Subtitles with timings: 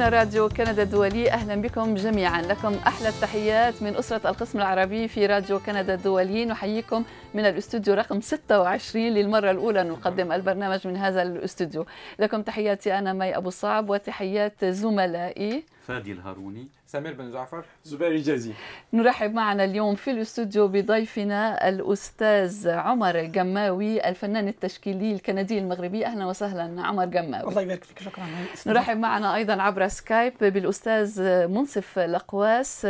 [0.00, 1.30] هنا راديو كندا الدولي.
[1.30, 2.42] أهلا بكم جميعا.
[2.42, 6.44] لكم أحلى التحيات من أسرة القسم العربي في راديو كندا الدولي.
[6.44, 7.04] نحييكم
[7.34, 9.82] من الاستوديو رقم 26 للمرة الأولى.
[9.82, 11.86] نقدم البرنامج من هذا الاستوديو.
[12.18, 15.64] لكم تحياتي أنا مي أبو صعب وتحيات زملائي.
[15.90, 16.68] فادي الهاروني.
[16.86, 17.64] سمير بن جعفر.
[17.84, 18.52] زبير جازي
[18.92, 26.06] نرحب معنا اليوم في الاستوديو بضيفنا الأستاذ عمر الجماوي الفنان التشكيلي الكندي المغربي.
[26.06, 27.50] أهلا وسهلا عمر جماوي.
[27.50, 28.26] الله يبارك فيك شكرا.
[28.66, 32.86] نرحب معنا أيضا عبر Skype بالأستاذ منصف الأقواس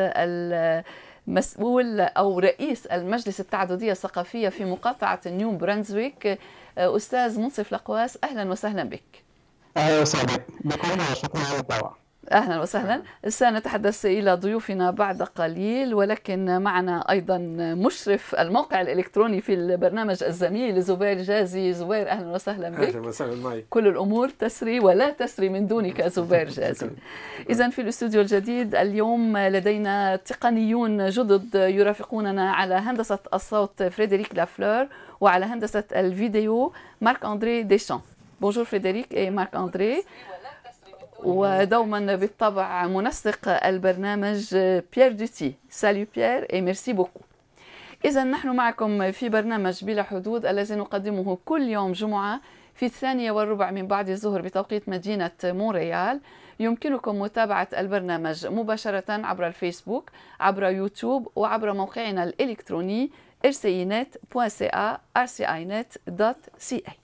[1.27, 6.39] مسؤول أو رئيس المجلس التعددية الثقافية في مقاطعة نيو برانزويك
[6.79, 9.25] أستاذ منصف الأقواس أهلا وسهلا بك.
[9.77, 11.97] أهلا وسهلا بكم وشكرا على الدعوة.
[12.33, 13.03] أهلا وسهلا.
[13.29, 21.23] سنتحدث إلى ضيوفنا بعد قليل ولكن معنا أيضا مشرف الموقع الإلكتروني في البرنامج الزميل زبير
[21.23, 21.73] جازي.
[21.73, 22.79] زبير أهلا وسهلا بك.
[22.81, 23.65] أهلا وسهلا مي.
[23.71, 26.91] كل الأمور تسري ولا تسري من دونك زبير جازي.
[27.51, 34.87] اذا في الاستوديو الجديد اليوم لدينا تقنيون جدد يرافقوننا على هندسة الصوت فريدريك لافلور
[35.21, 37.99] وعلى هندسة الفيديو مارك اندري ديشان.
[38.41, 40.03] bonjour فريدريك et مارك اندري
[41.25, 44.57] ودوما بالطبع منسق البرنامج
[44.97, 47.21] بيير دوتي salut بيير et merci beaucoup
[48.05, 52.41] إذا نحن معكم في برنامج بلا حدود الذي نقدمه كل يوم جمعة
[52.75, 56.21] في الثانية والربع من بعد الظهر بتوقيت مدينة مونريال.
[56.61, 60.11] يمكنكم متابعة البرنامج مباشرة عبر الفيسبوك
[60.41, 63.11] عبر يوتيوب وعبر موقعنا الإلكتروني
[63.47, 67.00] rcinet.ca rcinet.ca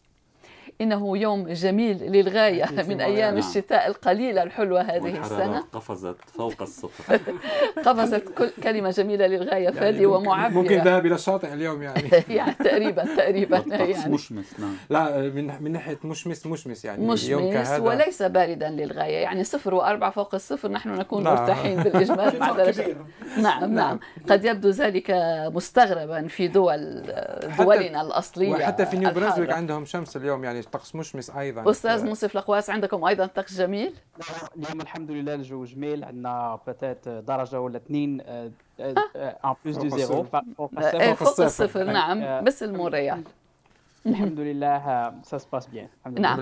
[0.80, 3.48] إنه يوم جميل للغاية من أيام نعم.
[3.48, 5.64] الشتاء القليلة الحلوة هذه السنة.
[5.72, 7.20] قفزت فوق الصفر
[7.86, 12.10] قفزت كل كلمة جميلة للغاية يعني فادي ومعبرة ممكن ذهب إلى الشاطئ اليوم يعني.
[12.28, 14.12] يعني تقريبا تقريبا يعني.
[14.14, 14.76] مشمس نعم.
[14.90, 17.82] لا من من ناحية مشمس مشمس يعني مشمس يوم كهذا.
[17.82, 21.30] وليس باردا للغاية يعني صفر وأربعة فوق الصفر نحن نكون لا.
[21.30, 22.38] مرتاحين بالإجمال.
[22.40, 22.96] مع درجة
[23.38, 24.00] نعم نعم.
[24.30, 25.10] قد يبدو ذلك
[25.54, 27.02] مستغربا في دول
[27.58, 31.70] دولنا الأصلية وحتى في نيو برنسويك عندهم شمس اليوم يعني طقس مشمس أيضا.
[31.70, 33.94] أستاذ منصف القواس عندكم أيضا طقس جميل؟
[34.56, 36.04] اليوم الحمد لله الجو جميل.
[36.04, 39.02] عندنا بتات درجة ولا اثنين ان
[39.64, 40.22] plus de zéro
[40.56, 41.84] فوق الصفر.
[41.84, 43.22] نعم مثل مونريال
[44.10, 45.88] الحمد لله ça se passe bien
[46.18, 46.40] نعم.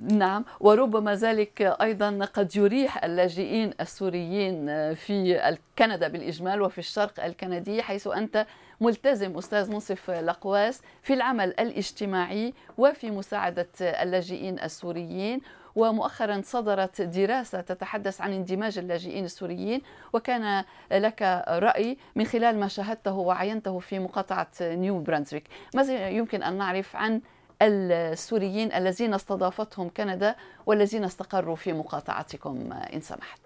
[0.00, 0.44] نعم.
[0.60, 8.46] وربما ذلك أيضا قد يريح اللاجئين السوريين في كندا بالإجمال وفي الشرق الكندي حيث أنت
[8.80, 15.40] ملتزم أستاذ منصف الاقواس في العمل الاجتماعي وفي مساعدة اللاجئين السوريين.
[15.76, 19.80] ومؤخرا صدرت دراسة تتحدث عن اندماج اللاجئين السوريين
[20.12, 25.48] وكان لك رأي من خلال ما شاهدته وعينته في مقاطعة نيو برانزويك.
[25.74, 27.20] ماذا يمكن أن نعرف عن
[27.62, 30.36] السوريين الذين استضافتهم كندا
[30.66, 33.40] والذين استقروا في مقاطعتكم إن سمحت.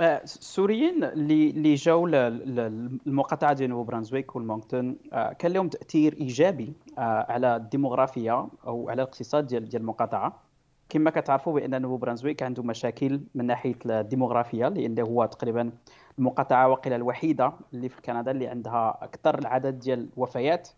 [0.00, 4.96] السوريين اللي جاوا للمقاطعة ديال نيو برانزويك والمونكتون
[5.38, 10.45] كان لهم تأثير إيجابي على الديموغرافيا أو على الاقتصاد ديال ديال المقاطعة.
[10.88, 15.70] كما كتعرفوا بأن نوفو برانزويك عنده مشاكل من ناحية الديموغرافيا لأن هو تقريبا
[16.18, 20.68] المقاطعة وقيله الوحيدة اللي في كندا اللي عندها أكثر العدد ديال الوفيات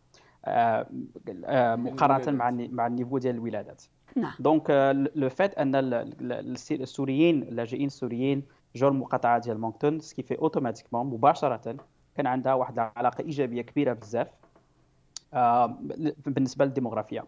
[1.77, 3.83] مقارنة مع مع ال niveau ديال الولادات.
[4.17, 4.33] نعم.
[4.39, 4.71] donc
[5.15, 5.75] le fait أن
[6.71, 8.43] السوريين اللاجئين السوريين
[8.77, 11.77] جو المقاطعة ديال مونكتون ce qui fait automatiquement مباشرة
[12.17, 14.29] كان عندها واحد العلاقه إيجابية كبيرة بزاف
[16.27, 17.25] بالنسبة للديموغرافيا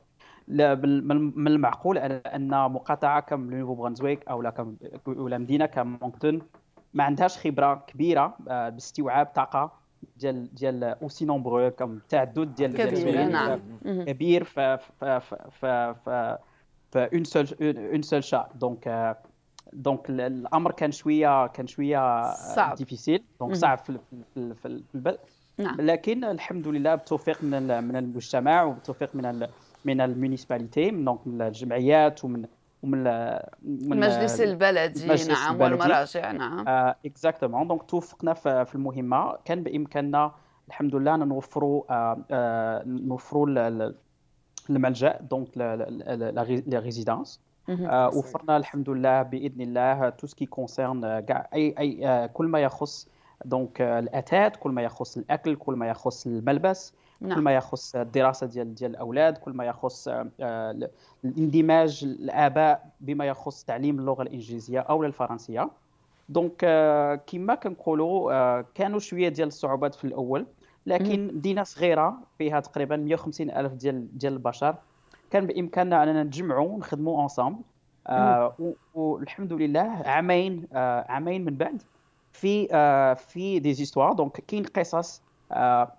[0.51, 4.75] من المعقول ان مقاطعة كم نيفو برانزويك أو لا
[5.07, 6.43] ولا مدينة كمونكتون
[6.95, 9.73] ما عندهاش خبرة كبيرة باستيعاب طاقة
[10.17, 13.61] ديال ديال أوسي نومبرو كم تعدد ديال كبير نعم.
[13.85, 15.67] كبير ف ف ف ف
[16.93, 19.17] ف اون سول اون سول شا دونك
[19.73, 22.77] دونك الامر كان شوية كان شوية صعب.
[22.77, 23.99] ديفيسيل دونك صعب في
[24.35, 25.21] في, البدء
[25.59, 25.81] نعم.
[25.81, 29.49] لكن الحمد لله بتوفيق من من المجتمع وبتوفيق من
[29.85, 32.47] من ال municipalité من الجمعيات ومن
[32.83, 33.05] ومن
[33.63, 35.63] من المجلس البلدي نعم البلدي.
[35.63, 36.65] والمراجع نعم.
[37.07, 39.37] exactement donc توفقنا في المهمة.
[39.45, 40.33] كان بإمكاننا
[40.69, 43.47] الحمد لله نوفروا آه آه نوفروا
[44.71, 47.41] الملجأ donc la résidence
[47.91, 53.09] وفرنا الحمد لله بإذن الله tout ce qui concerne كاع et et كل ما يخص
[53.45, 56.95] donc الاثاث كل ما يخص الأكل كل ما يخص الملبس.
[57.21, 57.35] نعم.
[57.35, 60.09] كل ما يخص الدراسة ديال ديال الأولاد كل ما يخص
[61.25, 65.71] الاندماج الآباء بما يخص تعليم اللغة الإنجليزية أو الفرنسية.
[66.29, 66.57] donc
[67.27, 70.47] كما كنقولوا كانوا شوية ديال الصعوبات في الأول
[70.87, 74.75] لكن مدينه صغيرة فيها تقريبا 150 ألف ديال ديال البشر
[75.31, 77.63] كان بإمكاننا أننا نتجمعوا ونخدموا ensemble
[78.07, 78.57] آه
[78.95, 81.83] والحمد لله عامين آه عامين من بعد
[82.33, 85.30] في آه في des histoires donc كاين قصص آه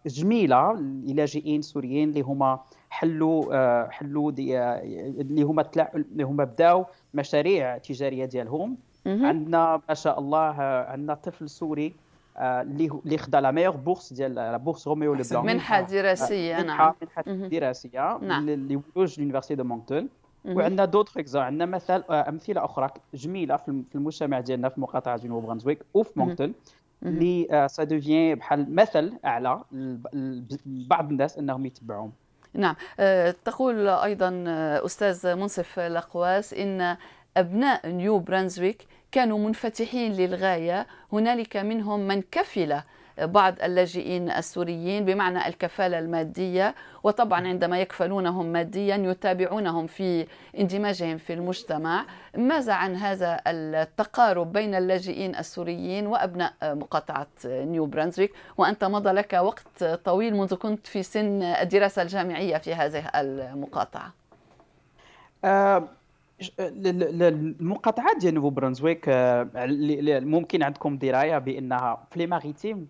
[0.06, 0.74] جميلة
[1.07, 2.59] لاجئين سوريين اللي هما
[2.89, 4.81] حلوا آه حلوا آه
[5.21, 5.65] اللي هما
[5.95, 8.77] اللي هما بداو مشاريع تجارية ديالهم.
[9.06, 11.94] عندنا ما شاء الله آه عندنا طفل سوري
[12.38, 16.94] اللي خدا la meilleure bourse ديال la bourse Roméo-LeBlanc منحة دراسية نعم.
[17.01, 20.09] منحة دراسية اللي ولوج l'université de Moncton.
[20.45, 25.80] وعندنا d'autres exa- عندنا مثال أمثلة أخرى جميلة في المجتمع ديالنا في مقاطعه نيو برانزويك
[25.94, 26.53] وفي مونكتون.
[27.03, 29.62] اللي ça devient بحال مثل أعلى
[30.65, 32.12] لبعض الناس أنهم يتبعوهم.
[32.53, 32.75] نعم.
[33.45, 34.44] تقول أيضا
[34.86, 36.98] أستاذ منصف لقواس إن
[37.38, 42.81] أبناء نيو برانزويك كانوا منفتحين للغاية هنالك منهم من كفل
[43.21, 50.27] بعض اللاجئين السوريين بمعنى الكفالة المادية وطبعا عندما يكفلونهم ماديا يتابعونهم في
[50.59, 52.06] اندماجهم في المجتمع.
[52.38, 59.83] ماذا عن هذا التقارب بين اللاجئين السوريين وأبناء مقاطعة نيو برانزويك؟ وأنت مضى لك وقت
[59.83, 64.13] طويل منذ كنت في سن الدراسة الجامعية في هذه المقاطعة.
[65.45, 65.88] أه
[66.59, 69.09] المقاطعات ديال نوفو برانزويك
[70.25, 72.88] ممكن عندكم دراية بأنها في les Maritimes؟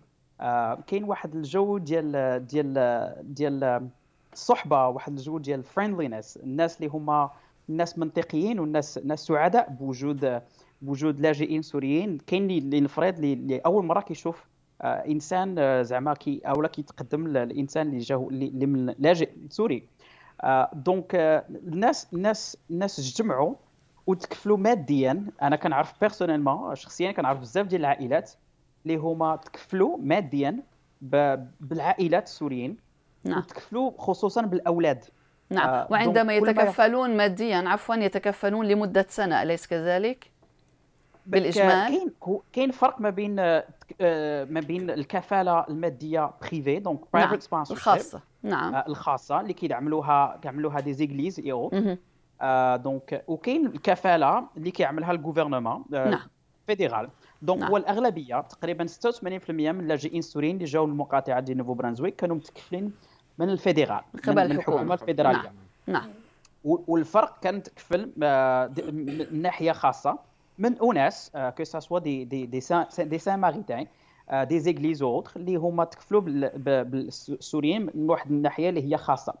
[0.86, 2.74] كاين واحد الجو ديال ديال
[3.22, 3.88] ديال
[4.32, 7.30] الصحبة واحد الجو ديال ال friendliness الناس اللي هما
[7.68, 10.42] الناس منطقيين والناس ناس سعداء بوجود
[10.82, 12.18] بوجود لاجئين سوريين.
[12.18, 14.44] كاين اللي نفرض اللي أول مرة كيشوف
[14.84, 19.86] إنسان زعما كي اولا كيتقدم الإنسان اللي جا اللي من لاجئ سوري.
[20.72, 23.54] donc الناس الناس الناس اجتمعوا
[24.06, 25.26] وتكفلوا ماديا.
[25.42, 28.32] أنا كنعرف personnellement شخصيا كنعرف بزاف ديال العائلات.
[28.86, 30.62] اللي هما تكفلوا ماديا
[31.60, 32.76] بالعائلات السوريين
[33.24, 33.38] نعم.
[33.38, 35.04] وتكفلوا خصوصا بالأولاد.
[35.50, 35.68] نعم.
[35.68, 40.30] آه وعندما يتكفلون ماديا عفوا يتكفلون لمدة سنة أليس كذلك؟
[41.26, 43.34] بالإجمال؟ كاين كاين فرق ما بين
[44.50, 47.64] ما بين الكفالة المادية privée donc private نعم.
[47.70, 48.20] الخاصة.
[48.42, 48.82] نعم.
[48.88, 51.52] الخاصة اللي كيعملوها كيعملوها des églises et
[52.40, 56.28] آه donc وكاين الكفالة اللي كيعملها ال gouvernement آه نعم.
[56.66, 57.08] fédéral
[57.42, 57.70] donc نعم.
[57.70, 62.92] هو الاغلبيه تقريبا 86% من اللاجئين السوريين اللي جاوا المقاطعه ديال نوفو برانزويك كانوا متكفلين
[63.38, 64.94] من ال fédéral من قبل الحكومة.
[64.94, 65.38] الفيدرالية.
[65.38, 65.52] نعم.
[65.86, 66.10] نعم.
[66.64, 68.12] والفرق كان تكفل
[69.32, 70.18] من ناحية خاصة.
[70.58, 76.20] من اناس que ce soit des des des Samaritains des églises autres اللي هما تكفلوا
[76.82, 79.34] بالسوريين من واحد الناحية اللي هي خاصة.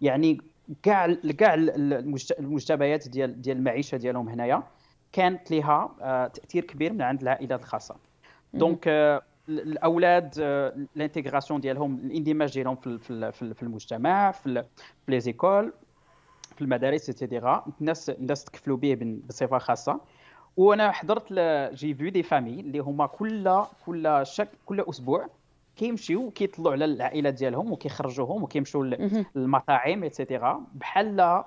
[0.00, 0.40] يعني
[0.82, 4.62] كاع كاع المجتمعات ديال ديال المعيشة ديالهم هنايا.
[5.12, 5.90] كانت لها
[6.34, 7.96] تأثير كبير من عند العائلات الخاصة.
[8.54, 8.88] donc
[9.48, 10.34] الأولاد
[10.96, 14.64] ال intégration ديالهم الإندماج ديالهم في في المجتمع في
[15.08, 15.72] les écoles
[16.56, 20.00] في المدارس et cetera الناس الناس تكفلوا به بصفة خاصة.
[20.56, 21.32] وأنا حضرت
[21.74, 25.26] j'ai vu des familles اللي هما كل كل شك كل أسبوع
[25.76, 28.82] كيمشيو كيطلعوا على العائلات ديالهم وكيخرجوهم وكيمشيو
[29.34, 31.44] للمطاعم et cetera بحال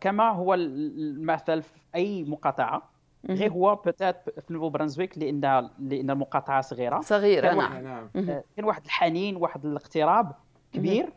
[0.00, 2.93] كما هو المثل في أي مقاطعة.
[3.28, 5.40] غير هو بتات في نوفو برانزويك لأن
[5.78, 7.00] لأن المقاطعة صغيرة.
[7.00, 8.08] صغيرة كان واحد نعم.
[8.56, 10.32] كان واحد الحنين واحد الاقتراب
[10.72, 11.08] كبير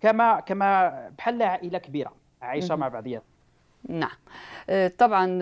[0.00, 3.35] كما كما بحال عائلة كبيرة عايشة مع بعضياتها.
[3.88, 4.10] نعم
[4.98, 5.38] طبعا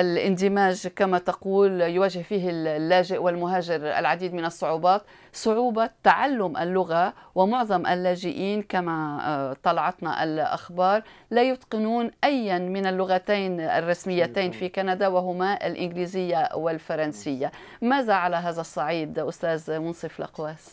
[0.00, 5.02] الاندماج كما تقول يواجه فيه اللاجئ والمهاجر العديد من الصعوبات
[5.32, 14.68] صعوبة تعلم اللغة ومعظم اللاجئين كما طلعتنا الأخبار لا يتقنون أيا من اللغتين الرسميتين في
[14.68, 17.52] كندا وهما الإنجليزية والفرنسية
[17.82, 20.72] ماذا على هذا الصعيد أستاذ منصف لقواس؟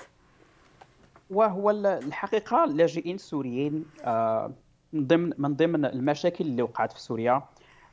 [1.32, 3.86] وهو الحقيقة اللاجئين السوريين
[4.96, 7.42] من ضمن من ضمن المشاكل اللي وقعت في سوريا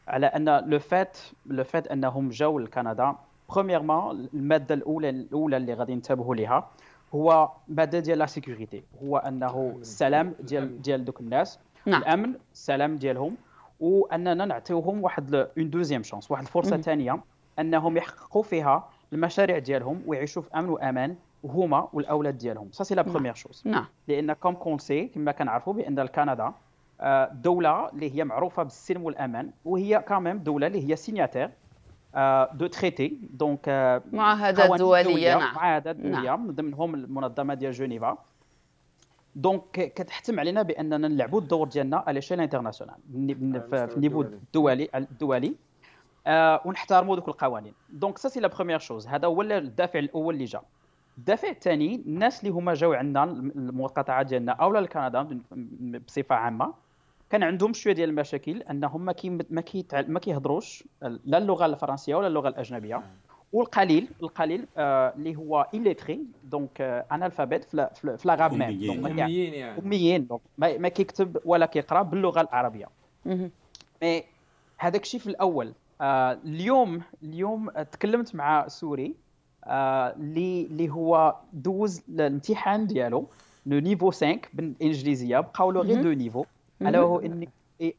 [0.09, 3.15] على أن le fait le fait أنهم جاوا لكندا
[3.51, 6.69] premièrement المادة الاولى الأولى اللي غادي ننتبهوا لها
[7.15, 11.59] هو مادة ديال la sécurité هو أنه السلام ديال ديال دوك الناس.
[11.87, 12.03] نعم.
[12.03, 13.37] الامن السلام ديالهم.
[13.81, 17.21] وأننا نعطيوهم واحد une deuxième chance واحد الفرصة ثانية
[17.59, 22.69] أنهم يحققوا فيها المشاريع ديالهم ويعيشوا في أمن وأمان هما والأولاد ديالهم.
[22.73, 23.87] ça c'est la première chose نعم.
[24.09, 26.53] لأن comme qu'on sait كما كنعرفوا بأن كندا
[27.33, 31.51] دولة اللي هي معروفة بالسلم والأمان وهي quand même دولة اللي هي signataire
[32.53, 33.69] de traités donc
[34.13, 35.55] معاهدات دولية نعم.
[35.55, 38.19] معاهدات دولية من ضمنهم المنظمة ديال جنيفا.
[39.37, 42.95] donc كتحتم علينا بأننا نلعبوا الدور ديالنا على échelle internationale
[43.71, 45.55] في ال niveau الدولي الدولي
[46.27, 47.75] آه ونحترموا دوك القوانين.
[47.91, 50.61] donc ça c'est la première chose هذا هو الدافع الأول اللي جا
[51.19, 55.41] الدافع الثاني الناس اللي هما جاوا عندنا المقاطعة ديالنا أو لكندا
[56.07, 56.73] بصفة عامة.
[57.33, 60.85] كان عندهم شوية ديال المشاكل أنهم ما كي ما كي ما كيهضروش
[61.25, 63.03] لا اللغة الفرنسية ولا اللغة الأجنبية.
[63.53, 68.63] والقليل القليل آه اللي هو illettré donc آه analphabète في في l'arabe même.
[68.63, 69.07] أميين.
[69.07, 69.79] أميين يعني.
[69.79, 70.27] أميين.
[70.27, 72.87] donc ما, ما كيكتب ولا كيقرأ باللغة العربية.
[73.27, 74.25] mais
[74.79, 75.73] هذاك الشيء في الأول.
[76.01, 79.15] آه اليوم اليوم تكلمت مع سوري
[79.65, 83.27] آه، اللي اللي هو دوز الامتحان ديالو
[83.67, 85.41] le niveau 5 بالإنجليزية.
[85.41, 86.03] بقاو له غير.
[86.03, 86.45] deux niveaux.
[86.87, 87.49] على هو اني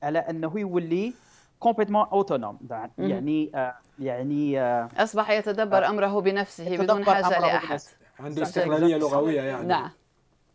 [0.03, 1.13] على أنه يولي
[1.59, 2.59] complètement autonome.
[2.97, 7.95] يعني آه، يعني آه، أصبح يتدبر أمره بنفسه بدون لأحد بنفسه.
[8.19, 8.41] عنده.
[8.43, 9.89] استقلالية لغوية يعني نعم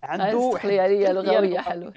[0.02, 1.92] عنده استقلالية حد- لغوية حلوة.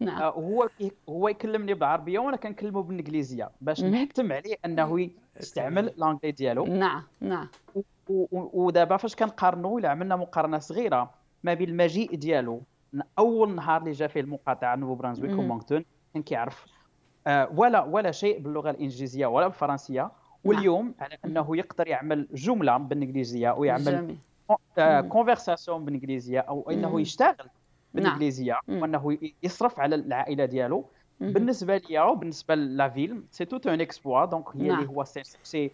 [0.00, 0.68] نعم آه، هو
[1.08, 3.80] هو يكلمني بالعربية وأنا كنكلمه بالإنجليزية باش.
[3.84, 7.48] نحتم عليه أنه يستعمل الانجلي ديالو نعم نعم
[8.30, 11.10] ودابا فاش كنقارنوا إلا عملنا مقارنة صغيرة
[11.42, 12.62] ما بين المجيء ديالو
[13.18, 15.32] أول نهار اللي جا فيه المقاطعه نوفو برانزويك.
[15.32, 16.66] ومونكتون كان كيعرف
[17.26, 20.10] آه، ولا ولا شيء باللغة الإنجليزية ولا بالفرنسية
[20.44, 24.18] واليوم على أنه يقدر يعمل جملة بالإنجليزية ويعمل جميل
[24.78, 25.08] مم.
[25.08, 26.70] conversation بالإنجليزية أو.
[26.70, 27.48] أنه يشتغل نعم.
[27.94, 28.60] بالإنجليزية.
[28.68, 30.84] وأنه يصرف على العائلة ديالو.
[31.20, 34.78] بالنسبة ليا وبالنسبه la ville c'est tout un exploit donc هي نعم.
[34.78, 35.04] اللي هو
[35.42, 35.70] c'est.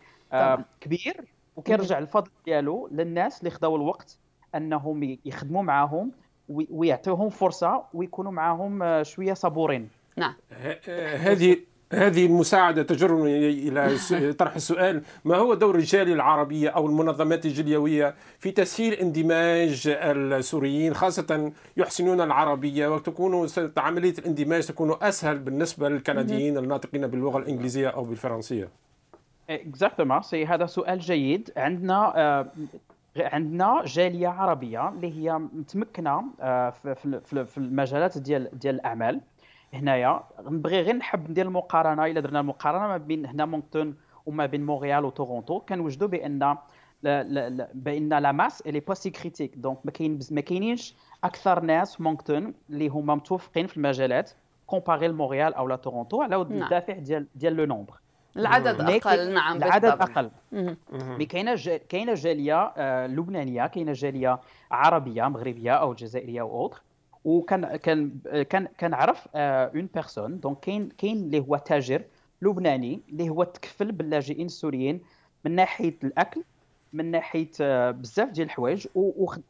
[0.81, 1.25] كبير
[1.57, 4.19] وكيرجع الفضل ديالو للناس اللي خداو الوقت
[4.55, 6.13] أنهم يخدموا معاهم
[6.49, 9.89] ويعطيوهم فرصة ويكونوا معاهم آه، شوية صبورين.
[10.17, 10.35] نعم.
[11.17, 11.57] هذه
[11.93, 13.97] هذه المساعدة تجرني إلى
[14.39, 15.03] طرح السؤال.
[15.25, 22.89] ما هو دور الجالية العربية أو المنظمات الجليوية في تسهيل اندماج السوريين خاصة يحسنون العربية
[22.89, 28.69] وتكون عملية الاندماج تكون أسهل بالنسبة للكنديين الناطقين باللغة الإنجليزية أو بالفرنسية؟
[29.51, 31.51] exactement c'est هذا سؤال جيد.
[31.57, 32.47] عندنا آه،
[33.17, 39.21] عندنا جالية عربية اللي هي متمكنة آه، في المجالات ديال ديال الأعمال.
[39.75, 44.67] هنايا نبغي غير نحب ندير المقارنة إلا درنا المقارنة ما بين هنا مونكتون وما بين
[44.67, 46.57] مونريال وتورونتو كنوجدوا بأن
[47.75, 50.95] بأن la masse elle est pas si critique donc ما كاين ما كاينينش
[51.25, 54.31] أكثر ناس في مونكتون اللي هما متوفقين في المجالات
[54.67, 56.63] comparé لمونريال أو لا تورونتو على نعم.
[56.63, 58.01] الدافع ديال ديال le nombre
[58.37, 60.31] العدد أقل نعم العدد بالطبع.
[60.57, 61.25] أقل.
[61.25, 61.57] كاينة
[61.89, 66.83] كاينة جالية آه، لبنانية كاينة جالية عربية مغربية أو جزائرية أو autre
[67.25, 68.11] وكان كان
[68.51, 72.03] كان كنعرف une personne donc كاين كاين اللي هو تاجر
[72.43, 75.01] لبناني اللي هو تكفل باللاجئين السوريين
[75.45, 76.43] من ناحية الأكل
[76.93, 78.87] من ناحية آه، بزاف ديال الحوايج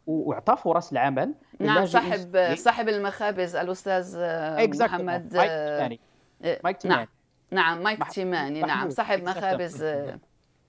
[0.06, 1.34] وعطى فرص العمل.
[1.60, 2.54] نعم صاحب.
[2.54, 4.82] صاحب المخابز الأستاذ آه، Exactly.
[4.82, 6.00] محمد مايك تيماني
[6.44, 6.92] آه، مايك نعم.
[6.92, 7.08] تيماني
[7.50, 8.92] نعم مايك مح- تيماني نعم محمود.
[8.92, 9.28] صاحب Exactly.
[9.28, 10.18] مخابز آه،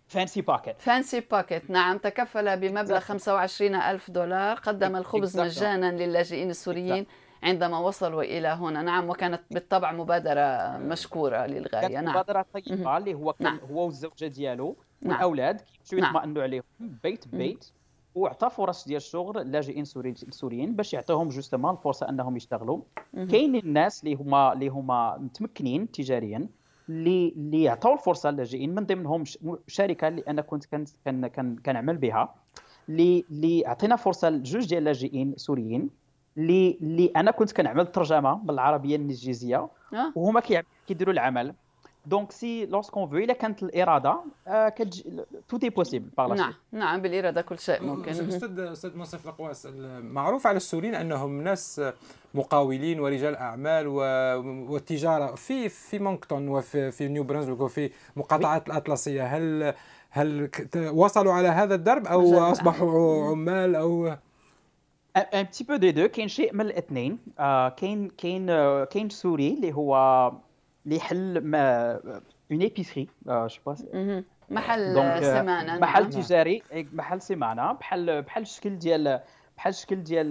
[0.08, 3.04] فانسي باكيت فانسي باكيت نعم تكفل بمبلغ Exactly.
[3.04, 5.40] 25 ألف دولار قدم الخبز.
[5.40, 7.06] مجانا للاجئين السوريين
[7.44, 12.98] عندما وصلوا إلى هنا نعم وكانت بالطبع مبادرة مشكورة للغاية كانت نعم مبادرة طيبة مهم.
[12.98, 13.60] اللي هو كان نعم.
[13.72, 15.12] هو والزوجة ديالو نعم.
[15.14, 16.16] والأولاد كيمشيو نعم.
[16.16, 17.28] يطمئنوا عليهم بيت.
[17.28, 17.66] بيت
[18.16, 22.80] وعطى فرص ديال الشغل للاجئين سوري- السوريين باش يعطيهم justement الفرصة أنهم يشتغلوا.
[23.14, 26.48] كاين الناس اللي هما اللي هما متمكنين تجاريا
[26.90, 29.24] اللي اللي يعطوا الفرصة للاجئين من ضمنهم
[29.68, 32.36] شركة اللي أنا كنت كان كان كان كنعمل بها
[32.90, 35.90] اللي اللي عطينا فرصة لجوج ديال اللاجئين سوريين
[36.38, 39.58] اللي اللي أنا كنت كنعمل ترجمة بالعربية الانجليزيه
[39.94, 40.12] آه.
[40.16, 41.54] وهما كيع- كيديروا العمل
[42.08, 45.06] donc c'est lorsqu'on veut الا كانت الاراده كتجي
[45.50, 48.12] tout est possible باغ نعم نعم بالإرادة كل شيء ممكن.
[48.12, 49.68] أستاذ أستاذ منصف القواس
[50.02, 51.82] معروف على السوريين أنهم ناس
[52.36, 55.36] مقاولين ورجال أعمال و- والتجارة.
[55.36, 59.24] في في مونكتون وفي في نيو برنسويك وفي مقاطعات الأطلسية.
[59.38, 59.74] هل
[60.10, 60.50] هل
[60.94, 64.14] وصلوا على هذا الدرب أو أصبحوا عمال أو
[65.18, 67.18] un petit peu des deux كاين شيء من الاثنين
[67.78, 68.46] كاين كاين
[68.86, 70.32] كاين سوري اللي هو
[70.86, 71.92] اللي يحل ما
[72.52, 74.24] une épicerie je pas مهم.
[74.50, 76.12] محل donc سمانة محل نعم.
[76.12, 76.64] تجاري
[76.94, 79.20] محل سمانه بحال بحال الشكل ديال
[79.58, 80.30] بحال الشكل ديال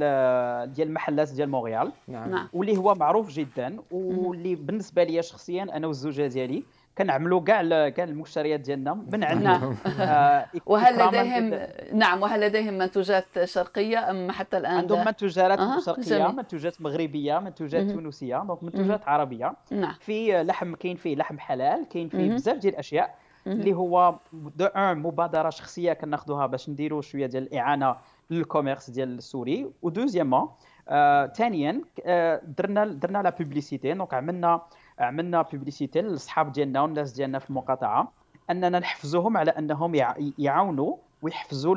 [0.72, 5.86] ديال المحلات ديال مونريال نعم نعم واللي هو معروف جدا واللي بالنسبة لي شخصيا أنا
[5.86, 6.62] والزوجة ديالي
[6.98, 9.74] كنعملوا كاع كاع المشتريات ديالنا من عندنا نعم.
[10.00, 11.66] آه، وهل لديهم
[11.98, 16.36] نعم وهل لديهم منتوجات شرقية أم حتى الآن عندهم؟ منتوجات أها، شرقية جميل.
[16.36, 17.90] منتوجات مغربية منتوجات.
[17.90, 22.30] تونسية donc منتوجات عربية نعم في لحم كاين فيه لحم حلال كاين فيه.
[22.34, 23.14] بزاف ديال الأشياء.
[23.46, 27.96] اللي هو de un مبادرة شخصية كناخذوها باش نديروا شوية ديال الإعانة
[28.30, 30.48] لل commerce ديال السوري و deuxièmement
[30.88, 34.62] آه ثانيا آه درنا درنا la publicité donc عملنا
[34.98, 38.12] عملنا publicité للصحاب ديالنا والناس ديالنا في المقاطعة
[38.50, 41.76] أننا نحفزوهم على أنهم يع- يعاونوا ويحفزوا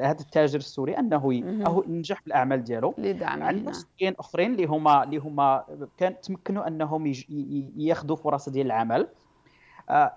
[0.00, 1.34] هذا التاجر السوري أنه
[1.88, 2.94] ينجح بالأعمال ديالو.
[3.46, 5.64] عندنا سوريين أخرين اللي هما اللي هما
[5.98, 7.12] كان تمكنوا أنهم
[7.76, 9.08] ياخذوا فرص ديال العمل.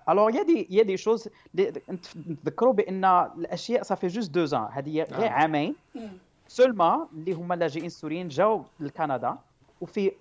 [0.10, 1.30] alors y a des y a des choses
[1.90, 3.06] نتذكروا بأن
[3.38, 5.76] الأشياء صافي juste deux ans هذه غير عامين.
[6.48, 9.38] seulement اللي هما اللاجئين السوريين جاوا لكندا.
[9.82, 10.12] وفي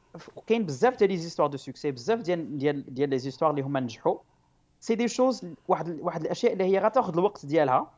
[0.46, 3.80] كاين بزاف ديال les histoires de succès بزاف ديال ديال ديال les histoires اللي هما
[3.80, 4.18] نجحوا
[4.80, 7.90] c'est des choses واحد واحد الاشياء اللي هي غتاخذ الوقت ديالها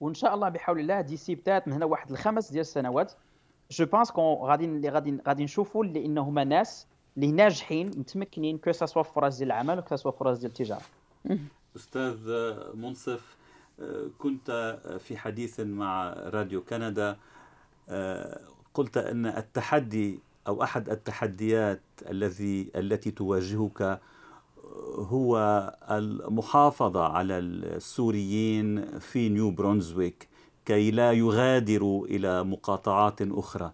[0.00, 3.12] وان شاء الله بحول الله d'ici peut-être من هنا واحد الخمس ديال السنوات
[3.70, 6.08] je pense qu'on غادي اللي غادي غادي نشوفوا اللي
[6.44, 10.38] ناس اللي ناجحين متمكنين que ce soit فرص ديال العمل و que ce soit فرص
[10.38, 10.82] ديال التجاره
[11.76, 12.18] أستاذ
[12.74, 13.36] منصف
[14.18, 17.16] كنت في حديث مع راديو كندا
[18.74, 24.00] قلت ان التحدي أو أحد التحديات الذي التي تواجهك
[24.94, 25.38] هو
[25.90, 30.28] المحافظة على السوريين في نيو برونزويك
[30.64, 33.72] كي لا يغادروا إلى مقاطعات أخرى.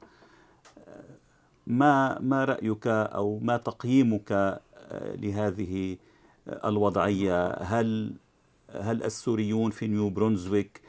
[1.67, 4.61] ما ما رأيك أو ما تقييمك
[4.93, 5.97] لهذه
[6.49, 8.15] الوضعية؟ هل
[8.71, 10.81] هل السوريون في نيو برونزويك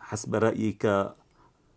[0.00, 1.12] حسب رأيك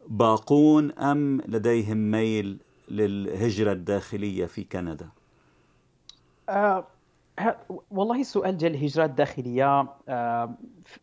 [0.07, 5.09] باقون أم لديهم ميل للهجرة الداخلية في كندا؟
[6.49, 6.85] أه
[7.91, 9.87] والله السؤال ديال الهجرة الداخلية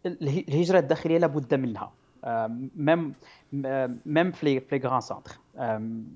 [0.07, 1.93] الهجرة الداخلية لابد منها.
[2.77, 3.15] même
[4.07, 5.39] même في les grands centres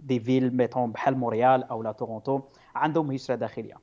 [0.06, 2.40] des villes mettons بحال مونريال أو لا تورونتو
[2.75, 3.75] عندهم هجرة داخلية.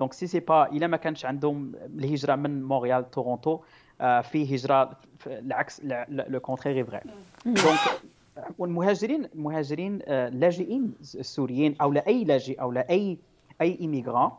[0.00, 3.60] donc c'est c'est pas إلا ما كانش عندهم الهجرة من مونريال تورونتو
[3.98, 7.00] في هجرة العكس le contraire vrai
[7.46, 7.78] donc
[8.58, 13.18] والمهاجرين المهاجرين اللاجئين السوريين أو لا أي لاجئ أو لا أي
[13.60, 14.30] أي immigrant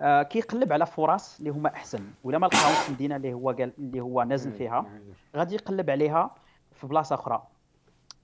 [0.00, 2.00] آه كيقلب على فرص اللي هما أحسن.
[2.24, 4.86] ولا ما لقاوش في المدينة اللي هو قال اللي هو نازل فيها
[5.36, 6.34] غادي يقلب عليها
[6.72, 7.42] في بلاصة أخرى.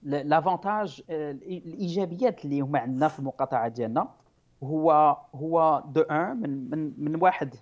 [0.02, 4.08] l'avantage الإيجابيات اللي هما عندنا في المقاطعة ديالنا
[4.62, 7.54] هو هو de أن من من من واحد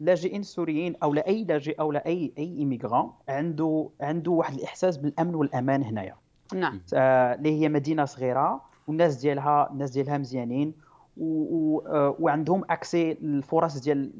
[0.00, 4.96] لاجئين سوريين أو لا أي لاجئ أو لا أي أي immigrant عنده عنده واحد الإحساس
[4.96, 6.16] بالأمن والأمان هنايا.
[6.54, 6.80] نعم.
[6.94, 10.74] آه اللي هي مدينة صغيرة والناس ديالها الناس ديالها مزيانين
[11.16, 14.12] وعندهم accès الفرص ديال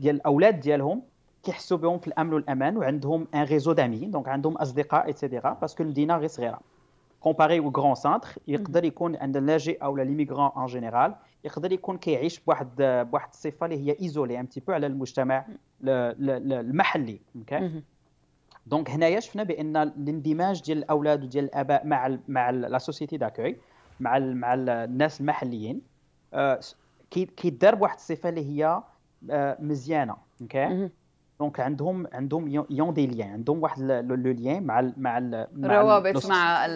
[0.00, 1.02] ديال الأولاد ديالهم
[1.42, 5.74] كيحسوا بهم في الأمن والأمان وعندهم un réseau d'amis donc عندهم أصدقاء et cetera parce
[5.74, 6.60] que المدينة غير صغيرة.
[7.20, 12.40] comparé aux grands centres يقدر يكون عند اللاجئ أو l'immigrant en général يقدر يكون كيعيش
[12.40, 12.68] بواحد
[13.10, 15.46] بواحد الصفة اللي هي isolé un peu على المجتمع
[15.84, 17.82] المحلي OK
[18.66, 23.56] donc هنايا شفنا بأن الاندماج ديال الأولاد وديال الآباء مع مع la société d'accueil
[24.00, 25.80] مع مع الناس المحليين
[27.10, 28.82] كيدار بواحد الصفة اللي هي
[29.60, 30.88] مزيانة OK
[31.40, 35.18] donc عندهم عندهم un des liens عندهم واحد le lien مع مع
[35.64, 36.66] روابط مع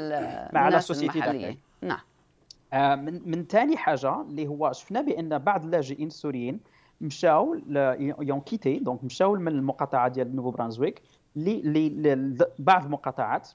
[0.53, 1.59] مع la société المحلية.
[1.83, 3.05] نعم.
[3.05, 6.61] من من ثاني حاجة اللي هو شفنا بأن بعض اللاجئين السوريين
[7.01, 7.57] مشاو
[8.21, 8.79] ont quitté.
[8.79, 11.03] donc مشاو من المقاطعة ديال Nouveau-Brunswick
[11.37, 13.49] لبعض المقاطعات.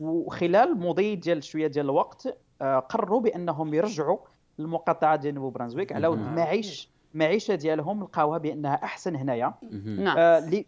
[0.00, 4.18] وخلال مضي ديال شوية ديال الوقت قرروا بأنهم يرجعوا
[4.58, 5.92] للمقاطعة ديال Nouveau-Brunswick.
[5.92, 9.54] على ود المعيش المعيشه ديالهم لقاوها بأنها أحسن هنايا.
[9.84, 10.18] نعم.
[10.18, 10.64] آه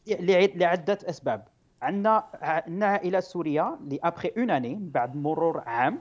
[0.54, 1.44] لعدة أسباب.
[1.82, 6.00] عندنا عندنا عائلات سوريه اللي après une année بعد مرور عام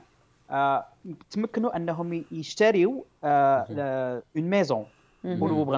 [0.50, 0.86] آه
[1.30, 4.86] تمكنوا أنهم يشتريوا une maison.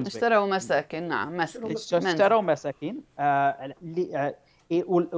[0.07, 2.95] اشتروا مساكن نعم اشتروا مساكن.
[3.19, 4.33] اللي
[4.71, 5.09] une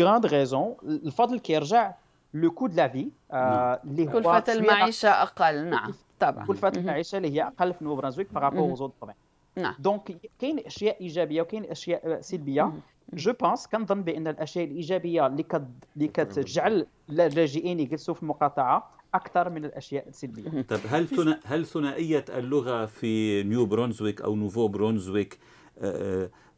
[0.00, 1.94] grande raison الفضل كيرجع
[2.34, 6.46] le coût de la vie اللي هو كلفة المعيشة أقل نعم طبعا.
[6.46, 9.10] كلفة المعيشة اللي هي أقل في Nouveau-Brunswick par rapport aux autres
[9.56, 9.74] نعم.
[9.78, 12.72] donc كاين أشياء إيجابية وكاين أشياء سلبية.
[13.14, 15.62] je pense كنظن بأن الأشياء الإيجابية اللي كت...
[15.96, 20.62] اللي كتجعل اللاجئين يجلسوا في المقاطعة أكثر من الأشياء السلبية.
[20.62, 21.40] طيب هل ثنا...
[21.44, 25.38] هل ثنائية اللغة في نيو برونزويك أو Nouveau-Brunswick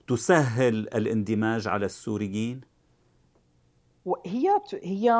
[0.06, 2.60] تسهل الاندماج على السوريين؟
[4.26, 5.10] هي هي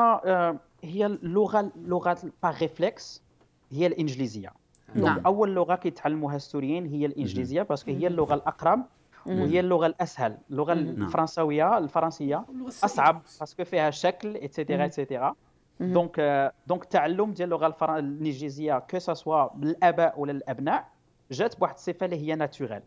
[0.83, 3.23] هي اللغة لغة par réflexe
[3.71, 4.53] هي الإنجليزية.
[4.95, 5.21] نعم.
[5.25, 8.85] أول لغة كيتعلموها السوريين هي الإنجليزية parce que هي اللغة الأقرب
[9.25, 12.45] وهي اللغة الأسهل اللغة الفرنسوية الفرنسية.
[12.83, 15.35] أصعب parce que فيها شكل et cetera et cetera
[15.79, 17.97] donc donc التعلم ديال اللغة الفر...
[17.97, 20.89] الانجليزيه que ce soit بالاباء ولا الابناء
[21.31, 22.81] جات بواحد الصفة اللي هي naturelle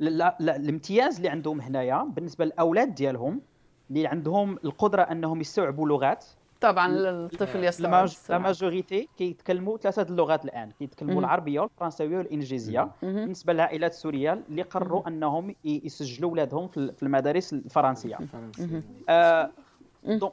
[0.00, 3.40] الامتياز اللي عندهم هنايا بالنسبة للأولاد ديالهم
[3.90, 6.24] اللي عندهم القدرة أنهم يستوعبوا لغات
[6.60, 12.90] طبعا الطفل يستوعب la majorité كيتكلموا ثلاثة اللغات الآن كيتكلموا العربية والفرنسويه والإنجليزية.
[13.02, 18.18] بالنسبة للعائلات السورية اللي قرروا أنهم يسجلوا اولادهم في المدارس الفرنسية.
[20.04, 20.32] donc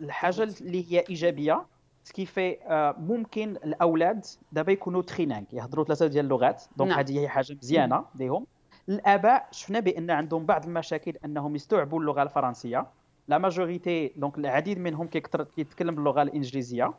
[0.00, 1.64] الحاجة اللي هي ايجابيه
[2.04, 2.56] ce qui fait
[2.98, 6.98] ممكن الاولاد دابا يكونوا trilingues يهضروا ثلاثة ديال اللغات donc نعم.
[6.98, 8.46] هذه هي حاجة مزيانه ليهم
[8.88, 12.86] الاباء شفنا بان عندهم بعض المشاكل انهم يستوعبوا اللغة الفرنسيه
[13.28, 16.94] la majorité donc العديد منهم كيتكلم باللغة الانجليزيه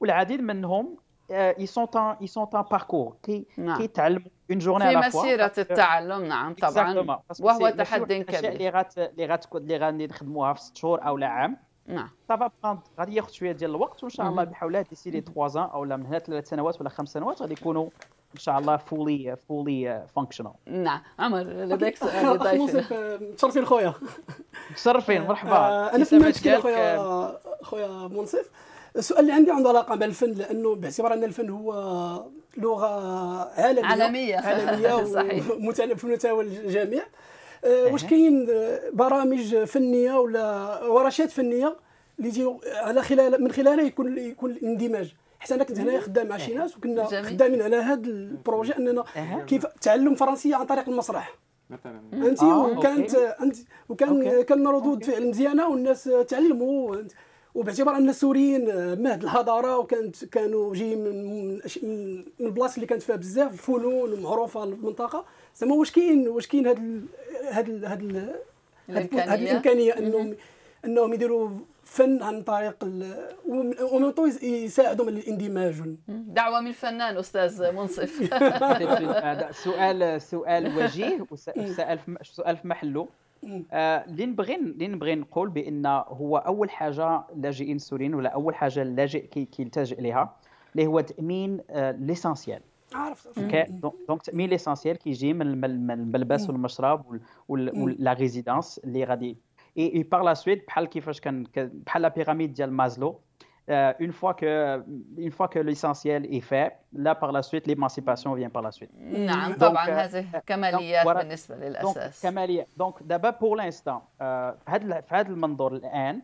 [0.00, 0.96] والعديد منهم
[1.30, 3.78] et c'est un et un parcours qui نعم.
[3.78, 9.56] كيتعلموا un journey في مسيره التعلم نعم طبعا وهو تحدي كبير اللي غات اللي غات
[9.56, 11.56] اللي غادي نخدموها في ست شهور أو لا عام
[11.88, 12.08] نعم.
[12.28, 15.64] ça va غادي ياخذ شوية ديال الوقت وإن شاء الله بحول الله d'ici les 3
[15.64, 17.88] أو لا من هنا ثلاث سنوات ولا خمس سنوات غادي يكونوا
[18.34, 21.00] إن شاء الله fully fully functional نعم.
[21.18, 22.84] عمر لديك سؤال لضيفنا
[23.32, 23.94] متشرفين خويا.
[24.70, 25.56] متشرفين مرحبا.
[25.56, 28.50] آه، أنا في المشكلة خويا خويا منصف.
[28.96, 31.72] السؤال اللي عندي عنده علاقة بالفن لأنه باعتبار أن الفن هو
[32.56, 32.86] لغة
[33.60, 33.84] عالمية.
[33.84, 34.36] عالمية.
[34.36, 37.02] عالمية في متناول الجميع.
[37.02, 37.06] آه،
[37.66, 38.48] واش كاين
[38.92, 41.76] برامج فنية ولا ورشات فنية
[42.18, 45.14] اللي على خلال من خلالها يكون يكون الاندماج.
[45.38, 49.04] حتى أنا كنت هنايا خدام مع شي ناس وكنا خدامين على هذا ال projet أننا
[49.46, 51.34] كيف تعلم فرنسية عن طريق المسرح.
[51.70, 52.00] مثلا.
[52.12, 53.56] أنت آه، وكانت أنت
[53.88, 56.96] وكان كان ردود فعل مزيانة والناس تعلموا
[57.54, 58.64] وباعتبار أن السوريين
[59.02, 61.52] مهد الحضاره وكانت كانوا جايين من
[61.82, 65.24] من البلاصه اللي كانت فيها بزاف الفنون معروفه المنطقة
[65.56, 67.08] زعما واش كاين واش كاين هاد
[67.52, 68.34] هاد هاد
[68.88, 69.98] هاد الإمكانية.
[69.98, 70.34] إنهم
[70.84, 71.50] إنهم يديروا
[71.84, 72.84] فن عن طريق
[73.48, 78.34] ومن يساعدوا من الاندماج دعوة من الفنان أستاذ منصف.
[79.64, 83.08] سؤال سؤال وجيه وسؤال سؤال في محله.
[83.72, 89.26] اللي نبغي اللي نبغي نقول بأن هو أول حاجة اللاجئين السوريين ولا أول حاجة اللاجئ
[89.26, 90.36] كيلتجئ لها
[90.72, 92.60] اللي هو تأمين l'essentiel
[92.96, 93.38] عرفت
[94.08, 99.38] donc تامين ليسانسيال كيجي من الملبس والمشرب و la résidence اللي غادي
[99.78, 103.20] et par la suite بحال كيفاش كان بحال la pyramide ديال مازلو
[104.06, 104.50] une fois que
[105.26, 106.70] une fois que l'essentiel est fait
[107.04, 108.90] là par la suite l'émancipation vient par la suite.
[108.98, 112.22] نعم طبعا هذه كماليات بالنسبة للأساس.
[112.22, 116.22] كماليات donc دابا pour l'instant في هذا في هذا المنظور الآن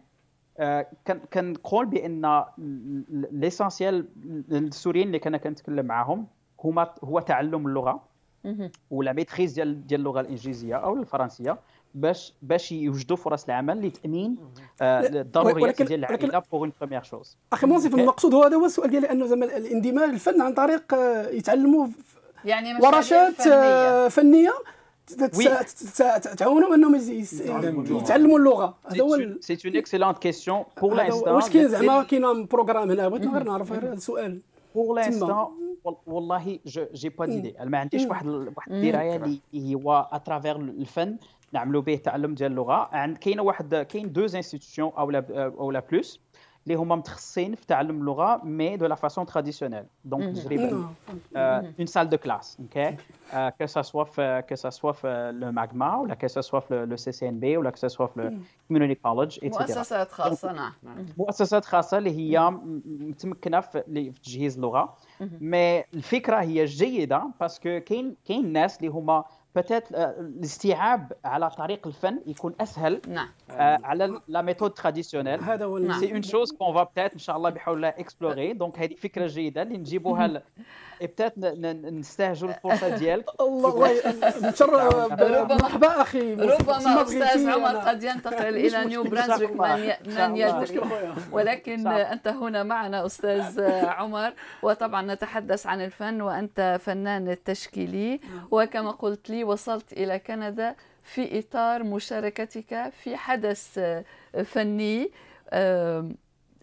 [1.32, 2.44] كنقول بأن
[3.33, 4.09] l'essentiel
[4.52, 6.26] السوريين اللي كنا كنتكلم معاهم
[6.64, 8.01] هما هو تعلم اللغة
[8.90, 11.59] و la maîtrise ديال ديال اللغة الإنجليزية أو الفرنسية
[11.94, 14.37] باش باش يوجدوا فرص العمل لتأمين
[14.83, 19.11] الضروريات ديال العائلة pour une première chose أخي منصف المقصود هو هذا هو السؤال ديالي
[19.11, 20.94] أنه زعما الاندماج الفن عن طريق
[21.33, 21.87] يتعلموا
[22.44, 23.42] يعني ورشات
[24.12, 24.53] فنية.
[26.38, 26.94] تعاونوا أنهم
[27.96, 28.79] يتعلموا اللغة.
[28.87, 33.27] هذا هو c'est une excellente question pour l'instant واش كاين زعما كاين programme هنا بغيت
[33.27, 34.40] غير نعرف غير السؤال.
[34.74, 35.46] pour l'instant
[36.06, 36.58] والله
[36.92, 39.16] j'ai pas d'idée ما عنديش واحد واحد الدراية
[39.54, 41.16] اللي هو à travers الفن
[41.52, 42.88] نعملوا به تعلم ديال اللغة.
[42.92, 46.20] عند كاينة واحد كاين des institutions أو لا أو لا plus
[46.66, 50.88] اللي هما متخصصين في تعلم اللغة mais de la façon traditionnelle donc تقريبا
[51.37, 52.96] une salle de classe OK
[53.59, 56.87] que ça soit في que ça soit في le MAGMA ولا que ça soit في
[56.87, 60.72] le CCNB ولا que ça soit في le Community College مؤسسات خاصه نعم
[61.18, 62.51] مؤسسات خاصه اللي هي
[62.87, 63.81] متمكنه في
[64.25, 69.25] تجهيز اللغة mais الفكرة هي جيده parce que كاين كاين ناس اللي هما
[69.57, 73.28] peut-être الاستيعاب على طريق الفن يكون اسهل نعم
[73.84, 77.50] على la méthode traditionnelle هذا هو c'est une chose qu'on va peut-être ان شاء الله
[77.50, 80.42] بحول الله explorer donc هذه فكره جيده اللي نجيبوها
[81.02, 89.60] peut-être نستهجوا الفرصه ديالك الله مرحبا أخي ربما أستاذ عمر قد ينتقل إلى نيو برانزويك
[90.06, 90.80] من يدري
[91.32, 93.60] ولكن أنت هنا معنا أستاذ
[93.98, 101.38] عمر وطبعا نتحدث عن الفن وأنت فنان تشكيلي وكما قلت لي وصلت إلى كندا في
[101.38, 103.81] إطار مشاركتك في حدث
[104.44, 105.11] فني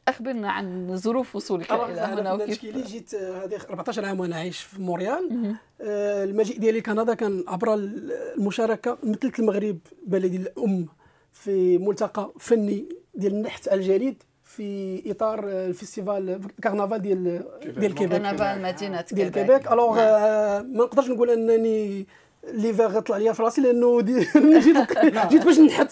[0.07, 4.81] أخبرنا عن ظروف وصولك إلى هنا وكيف؟ لي جيت هذه 14 عام وأنا عايش في
[4.81, 10.87] مونريال المجيء ديالي كندا كان عبر المشاركة مثلت المغرب بلدي الأم
[11.31, 17.43] في ملتقى فني ديال النحت الجليد في إطار ال festival كارنفال ديال
[17.77, 18.21] ديال كيبيك.
[18.21, 19.71] كارنفال مدينة ديال كيبيك.
[19.71, 22.07] alors ما نقدرش نقول أنني
[22.47, 24.01] l'hiver غطلع ليا في راسي لأنه
[24.59, 24.77] جيت
[25.31, 25.91] جيت باش نحت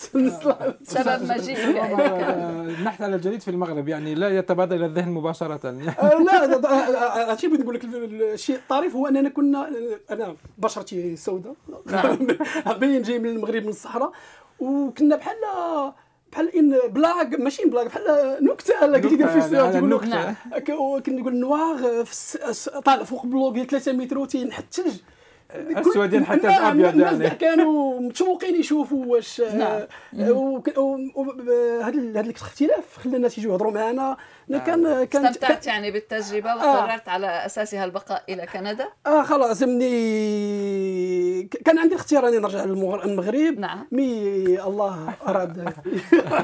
[0.84, 1.60] سبب مجيئك
[2.80, 7.76] النحت على الجليد في المغرب يعني لا يتبادر إلى الذهن مباشرة لا هادشي بغيت نقول
[7.76, 7.86] لك
[8.34, 9.70] الشيء الطريف هو أننا كنا
[10.12, 11.56] أنا بشرتي سوداء.
[12.80, 14.12] باين جاي من المغرب من الصحراء
[14.60, 15.36] وكنا بحال
[16.32, 18.04] بحال إن بلاغ ماشي بلاغ بحال
[18.42, 20.36] نكتة لا قلت في السيارة تقول نعم.
[21.00, 22.04] كنت نقول نواغ
[22.86, 24.98] طالع فوق بلوك ديال 3 متر وتينحت الثلج.
[25.56, 29.82] أسود ينحت نعم، ابيض الناس يعني كاع كانوا متشوقين يشوفوا واش نعم.
[30.14, 34.18] هذا هذا الاختلاف خلى الناس يجوا يهضروا معنا
[34.50, 36.56] أنا كان كان استمتعت يعني بالتجربة آه.
[36.86, 38.88] وقررت على أساسها البقاء إلى كندا.
[39.08, 43.60] آه خلاص مني كان عندي الاختيار أني نرجع للمغر- المغرب.
[43.60, 43.88] نعم.
[43.92, 44.04] مي
[44.64, 45.58] الله أراد.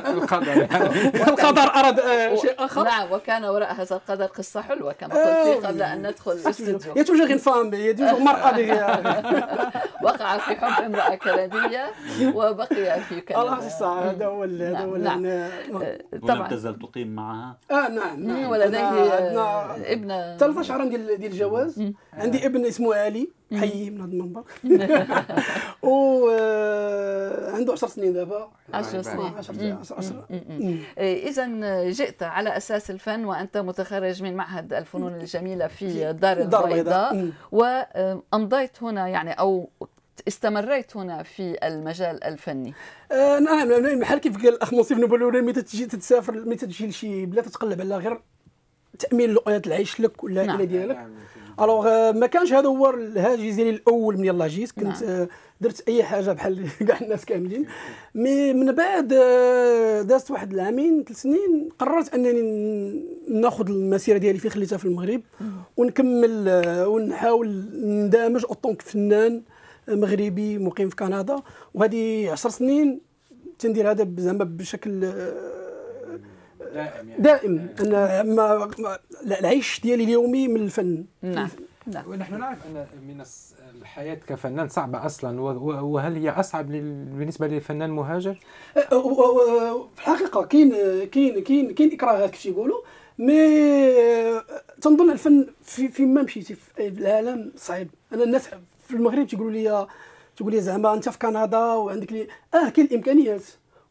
[0.07, 0.53] القدر.
[1.29, 2.83] القدر أراد آه، شيء آخر.
[2.83, 5.13] نعم وكان وراء هذا القدر قصة حلوة كما
[5.53, 6.93] قلت قبل أن ندخل الأستوديو.
[7.23, 9.73] une femme, il y a toujours مرأة.
[10.03, 11.85] وقع في حب امرأة كندية
[12.35, 15.49] وبقي في الله كندا يسعى هذا هو هذا هو نعم.
[16.27, 16.47] طبعا.
[16.47, 17.57] تزل تقيم معها.
[17.71, 18.49] آه نعم نعم.
[18.49, 21.83] ولديه أنا عندنا ابن 13 عام ديال ديال الجواز.
[22.13, 23.29] عندي ابن اسمه علي
[23.59, 24.43] حي من هذا المنبر.
[25.89, 28.51] و آه، عنده 10 سنين دابا.
[28.73, 29.33] عشر سنين.
[29.37, 30.25] 10 10
[30.97, 37.29] إذا جئت على أساس الفن وأنت متخرج من معهد الفنون الجميلة في الدار البيضاء.
[37.51, 39.69] وأمضيت هنا يعني أو
[40.27, 42.73] استمريت هنا في المجال الفني؟
[43.11, 47.25] آه، نعم نعم، بحال كيف قال الأخ منصف نبولوري ملي تجي تتسافر ملي تجي لشي
[47.25, 48.21] بلاد تتقلب على غير
[48.99, 50.61] تأمين لقيات العيش لك ولا نعم.
[50.61, 51.07] ديالك؟
[51.59, 55.11] ألوغ آه، ما كانش هذا هو الهاجس ديالي الأول من يلاه جيت كنت نعم.
[55.11, 55.27] آه،
[55.61, 57.65] درت أي حاجة بحال كاع الناس كاملين.
[58.15, 64.49] مي من بعد آه، دازت واحد العامين ثلاث سنين قررت أنني ناخذ المسيرة ديالي في
[64.49, 65.21] خليتها في المغرب
[65.77, 69.41] ونكمل آه، ونحاول ندمج أوطونك فنان
[69.87, 71.35] مغربي مقيم في كندا.
[71.73, 73.01] وهذه عشر سنين
[73.59, 75.33] تندير هذا زعما بشكل آه،
[76.73, 77.21] دائم يعني.
[77.23, 77.69] دائم.
[77.79, 78.69] أنا ما
[79.39, 81.05] العيش ديالي اليومي من الفن.
[81.21, 81.49] نعم
[81.87, 82.09] نعم.
[82.09, 83.23] ونحن نعرف أن من
[83.81, 85.41] الحياة كفنان صعبة أصلا.
[85.41, 86.67] وهل هي أصعب
[87.17, 88.39] بالنسبة للفنان مهاجر؟
[88.91, 90.71] أه، و- في الحقيقة كاين
[91.05, 92.79] كاين كاين كاين إكراهات كيف يقولوا
[93.19, 94.43] مي أه،
[94.81, 97.87] تنظن الفن في فين ما مشيتي في العالم صعيب.
[98.13, 98.49] أنا الناس
[98.83, 99.87] في المغرب تيقولوا لي
[100.37, 103.41] تقول لي زعما أنت في كندا وعندك لي آه كاين الإمكانيات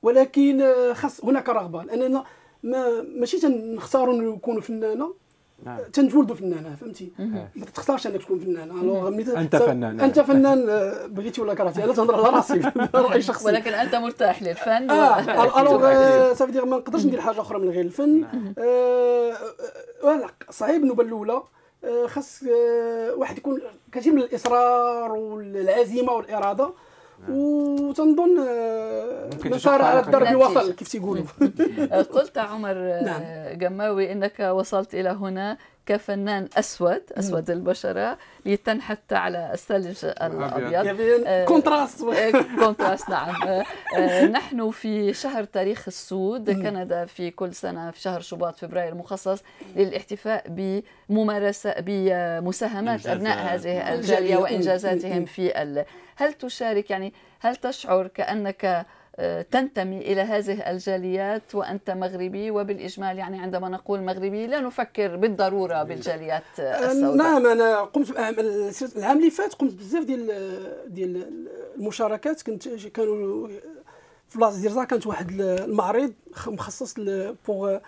[0.03, 2.25] ولكن آه، خاص هناك رغبة لأننا
[2.63, 5.15] ما ماشي تنختاروا نكونوا فنانه
[5.65, 5.79] نعم.
[5.93, 7.49] تنولدوا فنانه فهمتي؟ آه.
[7.57, 10.01] ما تختارش إنك تكون فنان alors ملي ت- أنت فنان.
[10.01, 12.61] أنت فنان آه، بغيتي ولا كرهتي؟ أنا تنهضر على راسي
[12.95, 13.47] رأي شخصي.
[13.47, 17.85] ولكن أنت مرتاح للفن آه alors صافي دير ما نقدرش ندير حاجة أخرى من غير
[17.85, 18.25] الفن.
[18.59, 19.33] آه،
[20.05, 21.45] آه، صعيب النوبه الأولى آه،
[22.07, 23.61] خاص آه، واحد يكون
[23.92, 26.71] كثير من الإصرار والعزيمة والإرادة.
[27.29, 30.37] وتنظن آه، ممكن من سار تشق على الدرب.
[30.37, 31.25] وصل كيف تيقولوا
[32.14, 33.23] قلت عمر نعم.
[33.59, 35.59] جماوي إنك وصلت إلى هنا.
[35.87, 41.23] كفنان أسود أسود البشرة لتنحت على الثلج الأبيض.
[41.27, 42.05] آه، contraste.
[42.59, 43.42] contraste نعم.
[43.42, 43.64] آه،
[43.97, 49.42] آه، نحن في شهر تاريخ السود كندا في كل سنة في شهر شباط فبراير مخصص
[49.77, 50.45] للاحتفاء
[51.09, 53.07] بممارسة بمساهمات.
[53.07, 54.37] أبناء هذه.
[54.37, 55.25] وإنجازاتهم مم.
[55.25, 55.85] في ال...
[56.16, 58.87] هل تشارك يعني هل تشعر كأنك آه،
[59.51, 66.42] تنتمي إلى هذه الجاليات وأنت مغربي وبالإجمال يعني عندما نقول مغربي لا نفكر بالضرورة بالجاليات
[66.61, 67.16] آه، السوداء.
[67.16, 68.11] نعم أنا قمت
[68.96, 70.27] العام اللي فات قمت بزاف ديال
[70.87, 71.27] ديال
[71.77, 72.42] المشاركات.
[72.42, 73.48] كنت كانوا
[74.29, 76.12] في بلاصة ديرزا كانت واحد المعرض
[76.46, 76.94] مخصص
[77.48, 77.79] بوغ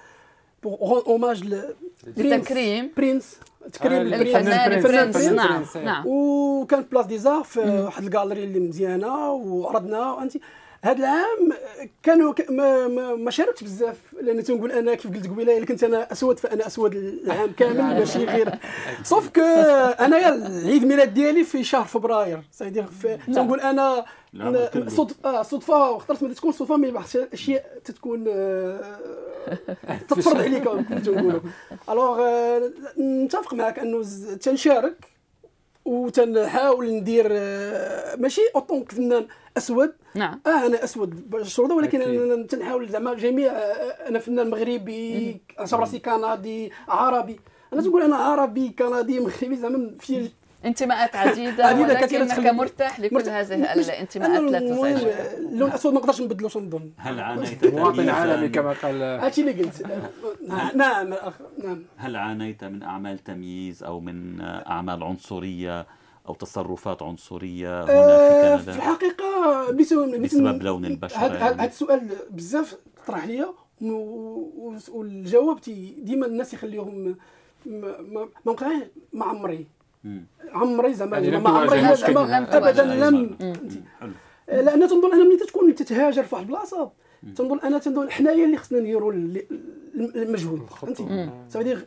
[0.62, 1.74] بوغ اوماج ل-
[2.16, 2.90] لتكريم.
[2.96, 3.36] برينس
[3.72, 4.16] تكريم آه،.
[4.16, 4.82] الفنان.
[4.82, 5.64] برنس الفنان نعم.
[5.84, 6.04] نعم.
[6.06, 10.22] وكانت بلاص ديزا في واحد الجاليري اللي مزيانة وعرضنا.
[10.22, 10.32] انت
[10.84, 11.52] هذا العام
[12.02, 15.84] كانوا ك- ما, ما, ما شاركتش بزاف لأن تنقول أنا كيف قلت قبيلة إلا كنت
[15.84, 18.58] أنا أسود فأنا أسود العام كامل ماشي غير.
[19.04, 24.88] صوف كو انايا العيد ميلاد ديالي في شهر فبراير سيدير في تنقول أنا كله.
[24.88, 28.98] صدفه آه صدفة واخترت ما تكون صدفة مي بعض الأشياء تتكون آه،
[30.08, 30.64] تتفرض عليك
[31.04, 31.40] تنقولوا
[31.88, 34.02] الوغ آه، نتفق معك أنه
[34.42, 34.94] تنشارك
[35.84, 39.26] وتنحاول ندير آه، ماشي اوطون فنان.
[39.56, 40.40] أسود؟ نعم.
[40.46, 42.20] آه أنا أسود بالشرطه ولكن أكيد.
[42.22, 47.40] أنا تنحاول زعما جميع آه، أنا فنان مغربي اعتبر راسي كندي عربي.
[47.72, 50.30] أنا تقول أنا عربي كندي مغربي زعما في
[50.64, 55.92] انتماءات عديدة, عديدة كثيرة ولكنك تخلي- مرتاح لكل مرت- هذه الانتماءات لا تزعجك اللون الأسود
[55.94, 59.86] ما نقدرش نبدلو تنظن هل عانيت مواطن عالمي كما قال هادشي اللي قلت.
[60.48, 61.14] نعم نعم
[61.64, 61.82] نعم.
[61.96, 65.86] هل عانيت من أعمال تمييز أو من أعمال عنصرية
[66.28, 71.66] أو تصرفات عنصرية هنا آه، في في كندا الحقيقة بسبب بسبب لون البشرة هذا يعني.
[71.66, 73.48] السؤال بزاف طرح ليا
[74.88, 75.60] والجواب
[75.98, 77.16] ديما الناس يخليهم
[77.66, 78.56] ما ما
[79.12, 79.66] ما عمري.
[80.52, 82.84] عمري زعما يعني ما عمري ابدا.
[83.10, 83.36] لم.
[84.00, 84.12] حلو
[84.48, 86.90] لأن تنظن أنا ملي تكون تتهاجر في واحد البلاصة
[87.36, 89.12] تنظن أنا تنظن حنايا اللي خصنا نديروا
[89.96, 91.86] المجهود فهمتي سافيدير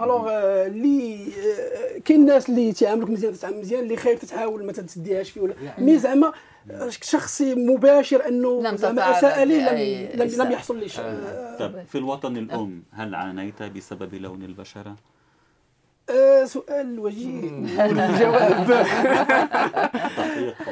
[0.00, 0.28] الوغ
[0.66, 1.18] اللي
[2.04, 5.98] كاين الناس اللي تيعاملوك مزيان تتعامل مزيان اللي خايب تتحاول ما تديهاش فيه ولا مي
[5.98, 6.32] زعما
[6.88, 10.88] شخصي مباشر انه زعما اساء لي لم, لم, لم يحصل لي
[11.58, 14.96] طيب في الوطن الأم هل عانيت بسبب لون البشرة؟
[16.10, 17.52] آه سؤال وجيه.
[17.88, 18.70] والجواب.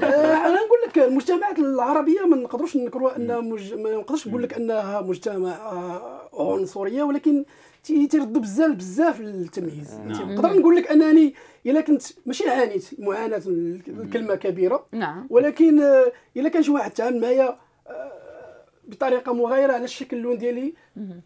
[0.03, 3.75] آه أنا نقول لك المجتمعات العربية ما نقدروش نكروا انها مج...
[3.75, 7.45] ما نقدرش نقول لك أنها مجتمع آه عنصرية ولكن
[7.87, 10.33] تيردوا بزاف بزاف التمييز نعم.
[10.33, 11.35] نقدر نقول لك أنني
[11.67, 13.43] إلا كنت ماشي عانيت معاناة
[13.89, 14.87] الكلمة كبيرة.
[14.93, 15.27] نعم.
[15.31, 18.13] ولكن آه، إلا كان شي واحد تعامل معايا آه،
[18.87, 20.75] بطريقة مغايرة على الشكل اللون ديالي.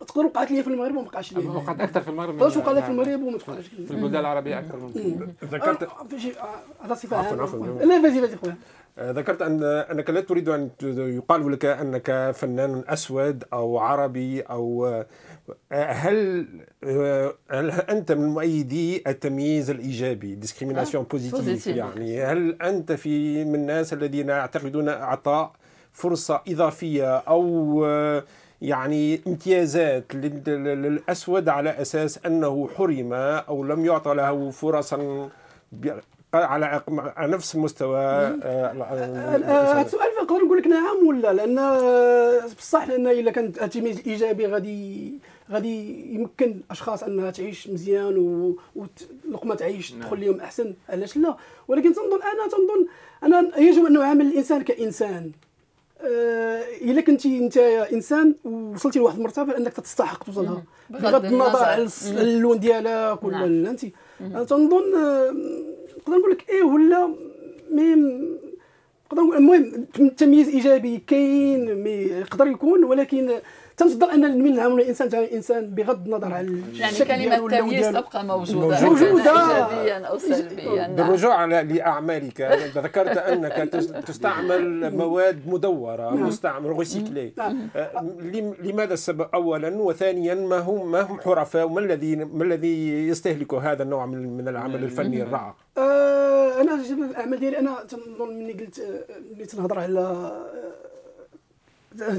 [0.01, 1.47] تقدر وقعت لي في المغرب وما وقعش لي.
[1.47, 4.77] وقعت أكثر في المغرب تقدر وقع لي في المغرب وما توقعش في البلدان العربية أكثر
[4.77, 5.29] ممكن.
[5.45, 5.89] ذكرت
[6.81, 7.85] هذا صفة عامة.
[7.85, 8.57] لا فازي فازي خويا
[9.01, 15.05] ذكرت أن أنك لا تريد أن يقال لك أنك فنان أسود أو عربي أو
[15.73, 16.47] هل
[17.51, 22.23] هل أنت من مؤيدي التمييز الإيجابي؟ discrimination positive يعني.
[22.23, 25.53] هل أنت في من الناس الذين يعتقدون إعطاء
[25.93, 27.85] فرصة إضافية أو
[28.63, 35.31] يعني امتيازات للأسود على أساس أنه حرم أو لم يعطى له فرصا
[36.35, 36.83] على
[37.21, 37.99] نفس المستوى
[38.45, 41.57] هذا السؤال نقدر نقول لك نعم ولا لأن
[42.59, 45.13] بصح لأن إلا كانت التمييز الإيجابي غادي
[45.51, 48.17] غادي يمكن أشخاص أنها تعيش مزيان
[48.75, 50.25] ولقمة تعيش تدخل نعم.
[50.25, 51.37] لهم أحسن علاش لا؟
[51.69, 52.87] ولكن تنظن أنا تنظن
[53.23, 55.25] أنا يجب أن نعامل الإنسان كإنسان.
[55.25, 55.50] آه،
[56.83, 57.57] إلا كنتي أنت
[57.93, 60.63] إنسان وصلتي لواحد المرتبة أنك تستحق توصلها.
[60.91, 63.67] بغض النظر على اللون ديالك ولا نعم.
[63.67, 63.87] انت
[64.51, 65.35] تنظن آه،
[65.99, 67.15] نقدر نقول لك إيه ولا
[67.71, 67.95] مي
[69.07, 73.31] نقدر نقول المهم التمييز إيجابي كاين يقدر يكون ولكن
[73.81, 78.81] تنفضل أن من نعامل الانسان الإنسان بغض النظر عن يعني كلمة التمييز تبقى موجودة.
[78.81, 79.31] موجودة.
[79.31, 80.89] ايجابيا أو سلبيا.
[80.89, 82.41] بالرجوع لأعمالك
[82.77, 83.53] ذكرت أنك
[84.07, 86.27] تستعمل مواد مدورة نعم.
[86.27, 87.69] مستعمل ريسيكلي نعم.
[87.77, 88.07] آه،
[88.63, 93.83] لماذا السبب؟ اولا وثانيا ما هم ما هم حرفاء؟ وما الذي ما الذي يستهلك هذا
[93.83, 96.75] النوع من من العمل الفني الرائع؟ آه، أنا
[97.11, 98.79] الأعمال ديالي أنا تنظن مني قلت
[99.33, 100.33] اللي تنهضر على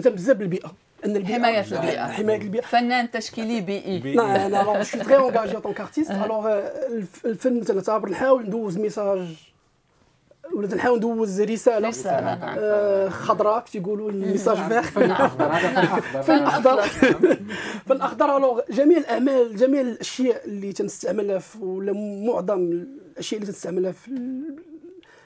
[0.06, 0.72] بزاف بالبيئة.
[1.06, 1.36] إن البيئة.
[1.36, 2.08] حماية البيئة.
[2.18, 2.62] حماية البيئة.
[2.62, 4.16] فنان تشكيلي بيئي.
[4.16, 6.60] نعم أنا je très engagé donc artiste alors
[7.26, 9.28] الفن تنعتبر نحاول ندوز message
[10.56, 11.88] ولا نحاول ندوز رسالة.
[11.88, 15.46] رسالة آه خضراء تيقولوا ال message vert فن أخضر.
[15.46, 15.68] هذا
[16.28, 16.82] فن أخضر.
[17.86, 18.38] فن أخضر.
[18.38, 21.94] alors جميع الأعمال جميع الأشياء اللي تنستعملها ولا
[22.26, 24.12] معظم الأشياء اللي تنستعملها في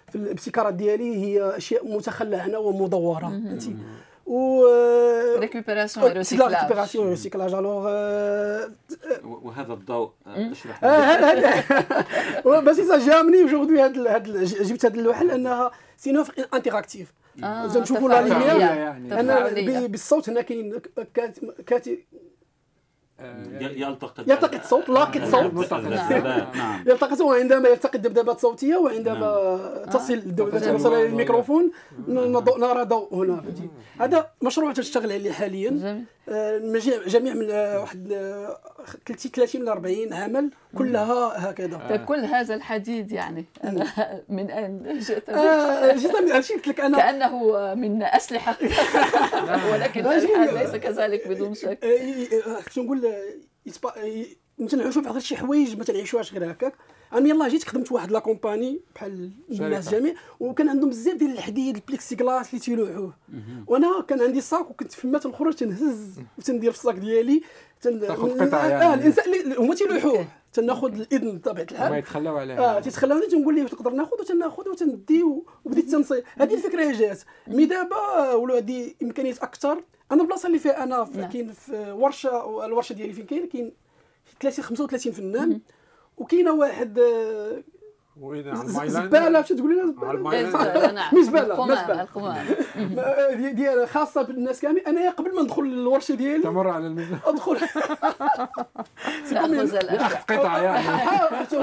[0.09, 3.41] في الابتكارات ديالي هي أشياء متخلعنه ومدورة.
[4.25, 4.65] و
[5.37, 7.83] ريكوبيراسيون ريسيكلاج ريكوبيراسيون ريسيكلاج الوغ
[9.23, 10.85] وهذا الضوء اشرح
[12.45, 17.13] بس جامني اجوردي هاد جبت هاد اللوحه لانها سي نوف انتراكتيف
[17.77, 20.81] نشوفوا لا ليمير أنا بالصوت هنا كاين
[23.61, 25.73] يلتقط يلتقط صوت لاقط صوت.
[25.73, 26.83] نعم.
[26.87, 29.59] يلتقط صوت وعندما يلتقط دبدبات صوتيه وعندما
[29.91, 31.71] تصل الدبدبات توصل إلى الميكروفون
[32.07, 33.43] نرى ضوء هنا.
[33.99, 36.05] هذا مشروع تشتغل عليه حاليا.
[37.07, 38.07] جميع من واحد
[39.35, 41.87] 30 ل 40 عمل كلها هكذا.
[41.89, 43.85] طيب كل هذا الحديد يعني أنا
[44.29, 45.29] من أين جئت؟
[45.99, 46.97] جئت من قلت لك أنا.
[46.97, 48.57] كأنه من أسلحة.
[49.71, 51.79] ولكن الحال ليس كذلك بدون شك.
[52.69, 53.13] شو نقول؟
[54.59, 56.73] مثلا نعيشوا في شي حوايج ما تنعيشوهاش غير هكاك.
[57.13, 61.75] أنا يلاه جيت خدمت واحد la compagnie بحال الناس جميع وكان عندهم بزاف ديال الحديد
[61.75, 63.13] ال plexiglas اللي تيلوحوه.
[63.67, 67.41] وأنا كان عندي sac وكنت فما تنخرج تنهز وتندير في ال sac ديالي.
[67.81, 67.99] تن...
[67.99, 68.85] تاخذ قطع يعني.
[68.85, 70.27] آه الانسان هما تيلوحوه.
[70.53, 71.91] تناخذ الإذن بطبيعة الحال.
[71.91, 75.23] ما يتخلاو عليه آه تيتخلاو تنقول ليه تقدر ناخذ وتناخذ وتندي
[75.65, 76.23] وبديت تنصي.
[76.37, 77.21] هذه الفكرة جات.
[77.47, 81.31] mais دابا ولاو هذه امكانيات أكثر أنا البلاصه اللي فيها أنا نعم.
[81.31, 83.71] كاين في ورشة الورشه ديالي فين كاين؟ كاين
[84.41, 85.59] 30 35 فنان
[86.17, 86.99] وكاينة واحد
[88.17, 90.11] المايلاند زبالة باش تقول لنا زبالة.
[92.01, 96.87] القمام ما- دي- ديال خاصة بالناس كامل أنا قبل ما ندخل للورشة ديالي تمر على
[96.87, 97.53] المزبله أدخل.
[99.31, 100.87] ناخذ الاشياء قطع يعني.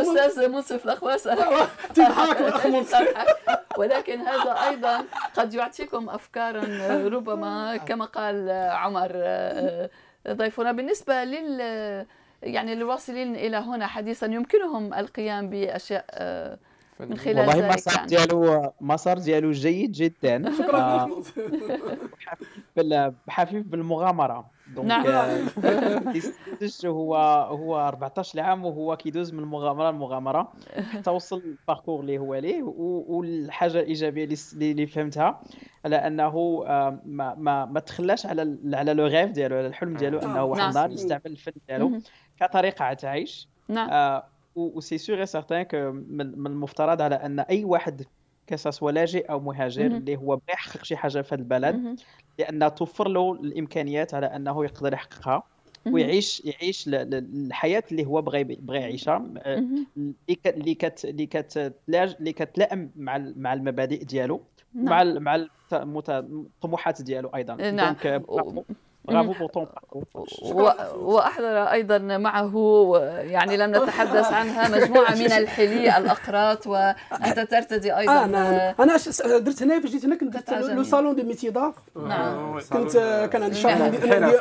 [0.01, 1.23] أستاذ منصف الاخواس
[1.95, 3.09] تضحك الاخ منصف.
[3.79, 5.05] ولكن هذا أيضا
[5.37, 6.63] قد يعطيكم افكارا
[7.09, 9.13] ربما كما قال عمر
[10.29, 10.73] ضيفنا.
[10.73, 12.07] بالنسبة لل
[12.43, 16.05] يعني للواصلين إلى هنا حديثا يمكنهم القيام بأشياء
[17.01, 18.07] من خلال والله ذلك المسار يعني.
[18.07, 20.53] ديالو مسار ديالو جيد جدا.
[20.59, 21.11] شكرا
[22.93, 24.51] آه، حفيف بالمغامرة.
[24.75, 25.07] دونك نعم.
[25.07, 25.43] آه،
[26.85, 27.17] هو
[27.51, 30.53] هو 14 عام وهو كيدوز من مغامره لمغامره
[30.93, 35.41] حتى وصل ال parcours اللي هو ليه والحاجة الإيجابية اللي فهمتها
[35.85, 40.19] على أنه آه، ما ما ما تخلاش على على le rêve ديالو على الحلم ديالو
[40.19, 40.71] أنه واحد نعم.
[40.71, 42.01] النهار يستعمل الفن ديالو.
[42.41, 44.25] كطريقة تعيش نعم آه،
[44.57, 45.67] و c'est sûr et certain
[46.09, 48.03] من من المفترض على أن أي واحد
[48.47, 49.87] كساس لاجئ أو مهاجر.
[49.87, 52.01] اللي هو بغى يحقق شي حاجة في هذا البلد.
[52.39, 55.43] لأن توفر له الإمكانيات على أنه يقدر يحققها.
[55.87, 59.65] ويعيش يعيش الحياة اللي هو بغى بغى يعيشها آه،.
[59.97, 64.41] اللي كت- اللي كت اللي كتلاج اللي كتلائم مع مع المبادئ ديالو
[64.75, 64.85] نعم.
[64.85, 67.97] مع مع الطموحات ديالو أيضا نعم.
[68.03, 68.23] donc
[69.05, 69.67] bravo bravo pour ton
[70.53, 72.53] و- وأحضر أيضا معه
[73.19, 79.23] يعني لم نتحدث عنها مجموعة من الحلي الأقراط وأنت ترتدي أيضا آه نعم أنا ش-
[79.23, 80.51] درت هنا فاش جيت هنا كنت درت.
[80.51, 83.57] le salon des métiers d'art نعم كنت كان عندي.
[83.57, 83.93] شهر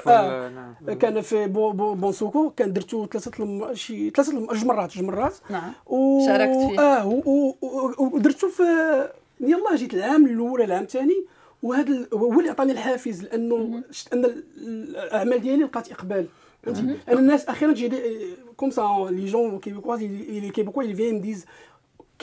[0.07, 0.49] آه.
[0.49, 0.93] نعم.
[0.97, 3.73] كان في Bon Bon Bonsecours كان درتو ثلاثة.
[3.73, 4.31] شي ثلاثة.
[4.47, 6.25] جوج مرات جوج مرات نعم و...
[6.25, 6.79] شاركت فيه.
[6.79, 7.05] آه
[7.99, 8.63] ودرتو في
[9.39, 11.25] يلا جيت العام الأول العام الثاني
[11.63, 12.07] وهذا ال...
[12.13, 14.43] هو اللي عطاني الحافز لأنه شفت أن ال-
[14.97, 16.25] الأعمال ديالي لقات إقبال.
[16.63, 17.91] فهمتي أنا الناس أخيرا تجي
[18.57, 19.97] كوم سا لي جون كيبيكوا
[20.49, 21.45] كيبيكوا اللي فيان ديز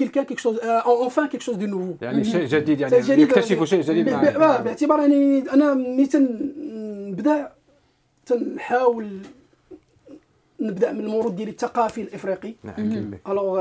[0.00, 3.22] quelqu'un quelque chose euh, enfin quelque chose de nouveau يعني شيء جديد يعني.
[3.22, 7.52] يكتشفوا شيء جديد باعتبار اني أنا ملي تنبدا
[8.26, 9.08] تنحاول
[10.60, 12.54] نبدأ من المورد ديالي الثقافي الإفريقي.
[12.62, 13.14] نعم.
[13.28, 13.60] الوغ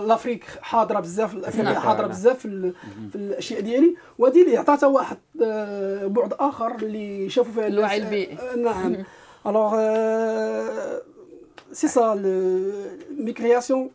[0.00, 1.82] لافريك حاضرة بزاف الافريقيا نعم.
[1.82, 2.72] حاضرة بزاف في,
[3.12, 3.96] في الأشياء ديالي.
[4.18, 8.38] وهذه اللي عطاتها واحد آه، بعد آخر اللي شافوا فيها الوعي البيئي.
[8.38, 8.96] آه، نعم.
[9.46, 9.76] alors
[11.72, 12.14] c'est ça
[13.18, 13.90] mes créations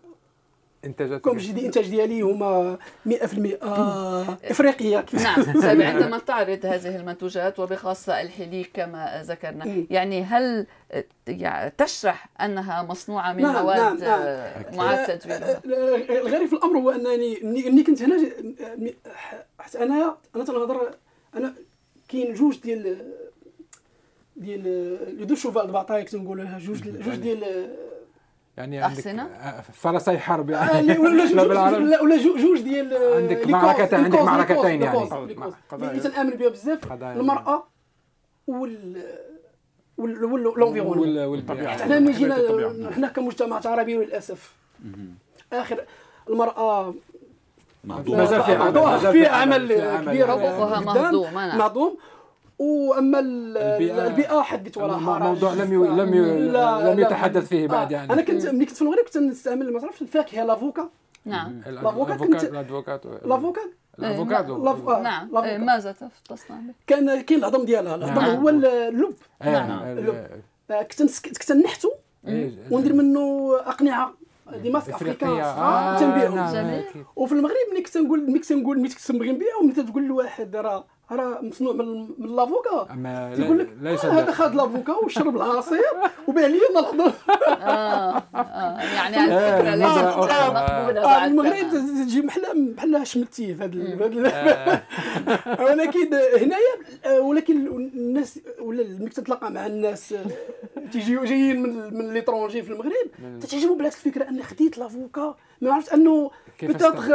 [0.87, 5.05] إنتاجات comme j'ai dit الانتاج ديالي هما 100% آه، إفريقية.
[5.23, 9.65] نعم طيب عندما تعرض هذه المنتوجات وبخاصة الحلي كما ذكرنا.
[9.65, 9.87] مم.
[9.89, 10.67] يعني هل
[11.27, 14.75] يعني تشرح أنها مصنوعة من نعم، مواد نعم، نعم.
[14.75, 15.61] معاد تدويرها
[16.09, 18.29] الغريب في الأمر هو أنني ملي كنت هنا
[19.59, 20.91] حتى أنا أنا تنهضر
[21.35, 21.53] أنا
[22.09, 22.97] كاين جوج ديال
[24.35, 24.63] ديال
[25.17, 27.69] لي دو شوفال بعطايك تنقولها جوج جوج ديال
[28.57, 29.29] يعني عندك أحسنة؟
[29.73, 34.97] فرسي حرب آه، يعني ولا ولا ولا جو- جوج ديال عندك معركتين- عندك معركتين يعني.
[35.73, 36.91] اللي تنامن بها بزاف.
[37.21, 37.67] المرأة
[38.47, 39.03] وال
[39.97, 41.67] وال وال- لونفيرونمون وال- والبيئة.
[41.67, 42.91] حنا ملي جينا.
[42.91, 44.53] حنا كمجتمعات عربي للأسف.
[45.53, 45.83] آخر
[46.29, 46.93] المرأة
[47.83, 49.67] مهضوم مازال في عمل،.
[50.01, 50.27] كبير.
[50.27, 51.57] نعم.
[51.57, 51.97] مهضوم.
[52.59, 56.99] وأما ال- البيئة- البيئة حدث ولا مو- حرج موضوع لم ي- لم ي- لا- لم.
[56.99, 58.13] يتحدث فيه بعد آه، يعني.
[58.13, 60.89] أنا كنت ملي كنت في المغرب كنت نستعمل ما تعرفش الفاكهه l'avocat؟
[61.25, 61.61] نعم.
[61.67, 62.53] الأفوكات الافوكات كنت-
[63.25, 63.61] l'avocat؟
[63.99, 64.65] الأفوكادو.
[64.65, 65.27] l'av- آه، نعم.
[65.31, 65.55] l'avocat.
[65.55, 67.95] آه، ماذا به؟ كان كاين العظم ديالها.
[67.95, 68.35] العظم نعم.
[68.35, 69.13] هو اللب.
[69.41, 69.81] آه، نعم.
[70.71, 71.89] آه، كنت كنت نحتو
[72.27, 74.13] إيه، وندير منه أقنعة
[74.63, 76.81] دي ماسك افريكان صغار تنبيعهم نعم،.
[77.15, 80.55] وفي المغرب ملي كنت نقول ملي كنت نقول ملي كنت نبغي نبيعهم ملي تقول لواحد
[80.55, 82.87] راه راه مصنوع من من لافوكا
[83.35, 84.31] تيقول لك ليس آه هذا.
[84.31, 85.81] خد لافوكا وشرب العصير
[86.27, 87.11] وباع لي أنا الخضر
[87.47, 89.87] آه آه يعني على.
[90.49, 91.69] مقبولة آه بعد المغرب.
[92.05, 94.81] تجي بحال بحال شمتي في هذا
[95.63, 100.15] ولكن هنايا ولكن الناس ولا ملي تتلاقى مع الناس
[100.91, 105.93] تيجيو جايين من من ليترونجي في المغرب تتعجبوا بالعكس الفكرة اني خديت لافوكا ما عرفت
[105.93, 106.31] انه
[106.63, 107.11] بتاتخ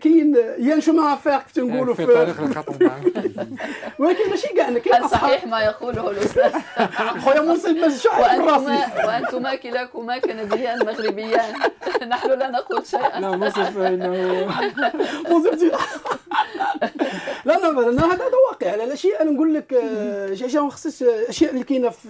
[0.00, 3.02] كاين يان شومان افير كيف تنقولوا في في طريق الخطر معك.
[3.98, 6.52] ولكن ماشي كاع كاين صحيح ما يقوله الأستاذ؟
[7.24, 11.54] خويا منصف ما شحال من راسي وأنتما وأنتما كلاكما كنديان مغربيان.
[12.08, 13.20] نحن لا نقول شيئا.
[13.20, 14.48] لا منصف انه
[15.30, 15.70] وزبتي
[17.44, 18.74] لا لا هذا هذا واقع.
[18.74, 22.08] لا شيء أنا نقول لك آه، شي اشياء ما خصش أشياء اللي كاينة في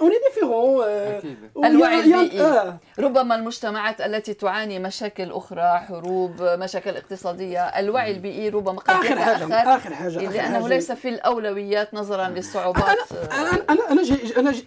[0.00, 7.62] on est différents أكيد الوعي البيئي ربما المجتمعات التي تعاني مشاكل أخرى حروب مشاكل اقتصادية
[7.62, 10.68] الوعي البيئي ربما قد آخر حاجة آخر حاجة آخر لأنه حاجة.
[10.68, 12.98] ليس في الأولويات نظرا للصعوبات.
[13.32, 14.64] أنا أنا أنا جي أنا جي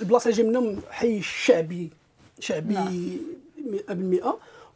[0.00, 1.90] البلاصة اللي جاي منهم حي الشعبي
[2.40, 3.18] شعبي
[3.88, 3.92] 100%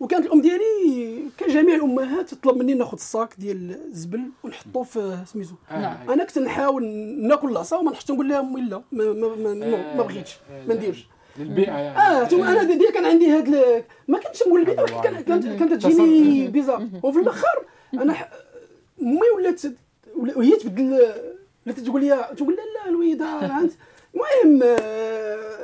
[0.00, 5.54] وكانت الأم ديالي كجميع الأمهات تطلب مني ناخذ الصاك ديال الزبل ونحطوه في سميتو.
[5.70, 6.10] نعم.
[6.10, 6.84] أنا كنت نحاول
[7.28, 10.36] ناكل العصا وما نحطش نقول لها امي لا ما, ما, ما, ما, ما بغيتش
[10.68, 11.06] ما نديرش.
[11.38, 11.98] للبيئة يعني.
[11.98, 15.72] آه ثم أنا ديال كان عندي هاد ما كنتش نقول البيئه ولكن كان- كانت كانت
[15.86, 17.58] تجيني بيزار وفي الآخر
[17.94, 18.14] أنا
[19.02, 19.62] أمي ولات
[20.16, 20.92] ولا- وهي تبدل
[21.66, 23.72] ولات تقول لي تقول لا لا الويده عند
[24.14, 24.62] المهم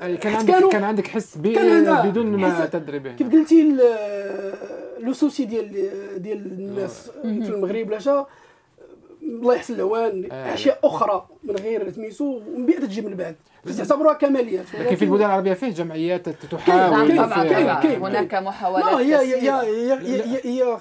[0.01, 3.13] يعني كان عندك كان عندك حس كان بدون ما تدري به.
[3.13, 4.55] كيف قلتي ال-
[5.05, 5.73] لو سوسي ديال
[6.23, 8.27] ديال الناس في المغرب ولا شا
[9.23, 10.55] الله يحسن العوان آه.
[10.55, 13.37] أشياء أخرى من غير سميتو ومن بعد تجي من بعد.
[13.79, 17.09] تعتبروها كماليات لكن في البلدان العربية فيه جمعيات تحاول
[17.83, 18.35] كاين- هناك.
[18.35, 20.79] محاولات لا هي هي هي هي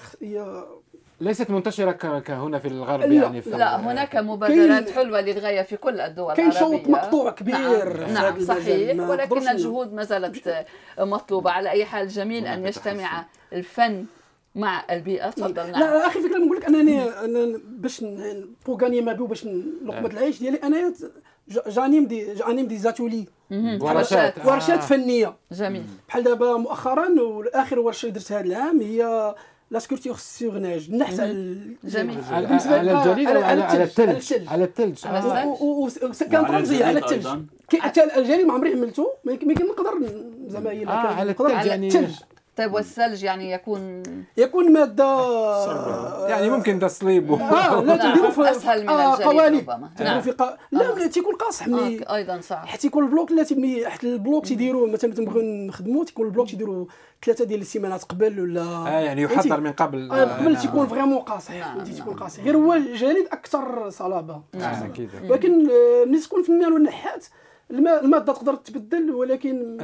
[1.23, 5.61] ليست منتشرة ك- كهنا في الغرب لا، يعني في لا هناك مبادرات كاين- حلوة للغاية
[5.61, 6.77] في كل الدول كاين العربية.
[6.77, 7.57] شوط مقطوع كبير
[7.97, 8.47] نعم, في نعم المجال.
[8.47, 10.65] صحيح ولكن الجهود ما زالت
[10.99, 11.51] مطلوبة.
[11.51, 14.05] على أي حال جميل أن يجتمع الفن
[14.55, 15.29] مع البيئة.
[15.29, 15.81] تفضل نعم.
[15.81, 19.45] لا أخي فكرة نقول لك أنني أنا باش ن- pour gagner ma vie باش
[19.85, 20.93] لقمه العيش ديالي انايا
[21.49, 23.25] j- j'anime des j'anime des ateliers.
[23.81, 24.39] ورشات.
[24.39, 24.47] آه.
[24.47, 25.35] ورشات فنية.
[25.51, 25.83] جميل.
[26.07, 29.35] بحال دابا مؤخرا واخر ورشة درت هذا العام هي
[29.71, 32.17] la sculpture sur neige النحت على جميل.
[32.31, 32.47] على
[32.91, 34.47] الجليد على- أو على الثلج.
[34.47, 35.43] على الثلج على آه.
[35.43, 35.47] الثلج.
[35.47, 35.89] و- و- و-
[36.19, 37.27] كانت وعلى رمزيه على الثلج
[38.17, 40.07] الجليد ما عمري حملته ما يمكن ما يمكن نقدر
[40.47, 42.15] زعما هي آه على الثلج على يعني الثلج
[42.57, 44.03] طيب والثلج يعني يكون
[44.37, 47.29] يكون مادة يعني ممكن تصليب.
[47.29, 50.21] و- آه لا نعم، تديروا في أسهل من آه، قوالب نعم.
[50.21, 50.57] في قا...
[50.71, 51.67] لا لا تيكون قاصح.
[51.67, 55.13] ملي آه أيضا صعب حيت يكون ال bloc لا تبني حيت ال bloc تيديروا مثلا
[55.13, 56.85] تنبغيو نخدموا تيكون ال bloc تيديروا
[57.25, 60.11] ثلاثة ديال السيمانات قبل ولا آه يعني يحضر من قبل.
[60.11, 60.61] آه قبل نعم.
[60.61, 62.43] تيكون vraiment قاصح نعم، تيكون قاصح.
[62.43, 64.41] غير هو الجليد أكثر صلابة.
[64.53, 64.83] نعم.
[64.83, 65.09] أكيد.
[65.29, 67.33] ولكن آه، ملي تكون فنان ولا نحات الما-
[67.73, 69.77] الماده تقدر تبدل ولكن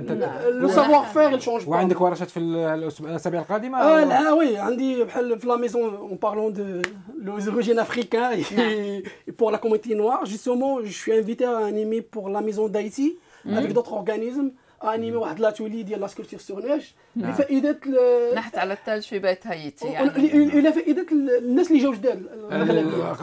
[0.49, 5.39] le savoir-faire il change pas وعندك ورشات في الأسابيع القادمة؟ آه là oui عندي بحال
[5.39, 6.81] في la maison en parlant de
[7.21, 8.43] leurs origines africaines
[9.41, 13.07] communauté noire justement je suis invité à animer pour la maison d'Haïti
[13.57, 16.81] avec d'autres organismes à animer واحد l'atelier ديال la sculpture sur neige
[17.15, 17.79] لفائده
[18.35, 20.09] نحت على الثلج في بيت هايتي ل- يعني.
[20.59, 22.25] إلى فائده الناس اللي جاو جداد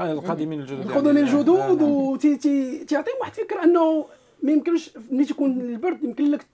[0.00, 1.20] القادمين الجدد القدماء يعني.
[1.20, 1.82] الجدد نعم.
[1.82, 4.04] وتعطيهم واحد الفكرة أنه
[4.42, 6.46] ما يمكنش ملي تكون البرد يمكن لك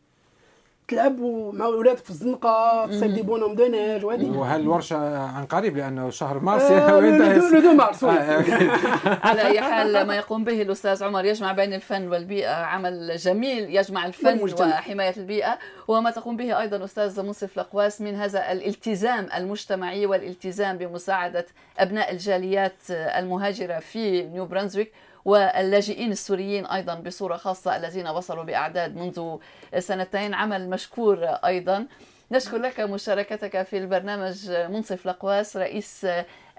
[0.88, 1.20] تلعب
[1.52, 6.10] مع ولادك في الزنقة تصيد des bonhommes de neige وهذه وهل الورشة عن قريب؟ لأنه
[6.10, 6.62] شهر مارس.
[6.62, 8.04] آه، le- le deux mars،.
[8.04, 8.08] آه،.
[9.26, 14.06] على أي حال ما يقوم به الأستاذ عمر يجمع بين الفن والبيئة عمل جميل يجمع
[14.06, 14.68] الفن والمجتمع.
[14.78, 15.58] وحماية البيئة.
[15.88, 21.46] وما تقوم به أيضا أستاذ منصف لقواس من هذا الالتزام المجتمعي والالتزام بمساعدة
[21.78, 24.92] أبناء الجاليات المهاجرة في نيو برنزويك
[25.24, 29.36] واللاجئين السوريين أيضا بصورة خاصة الذين وصلوا بأعداد منذ
[29.78, 30.34] سنتين.
[30.34, 31.86] عمل مشكور أيضا.
[32.32, 36.06] نشكر لك مشاركتك في البرنامج منصف لقواس رئيس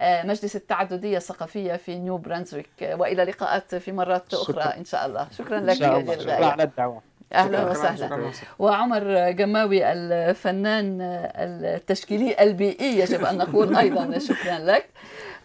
[0.01, 5.27] مجلس التعددية الثقافية في نيو برانزويك وإلى لقاءات في مرات أخرى إن شاء الله.
[5.37, 6.17] شكرا لك ان شاء الله.
[6.17, 6.45] شكرا.
[6.45, 7.01] على الدعوه
[7.33, 8.07] أهلا شكراً، وسهلا.
[8.07, 8.31] شكراً.
[8.59, 14.85] وعمر جماوي الفنان التشكيلي البيئي يجب أن نقول أيضا شكرا لك.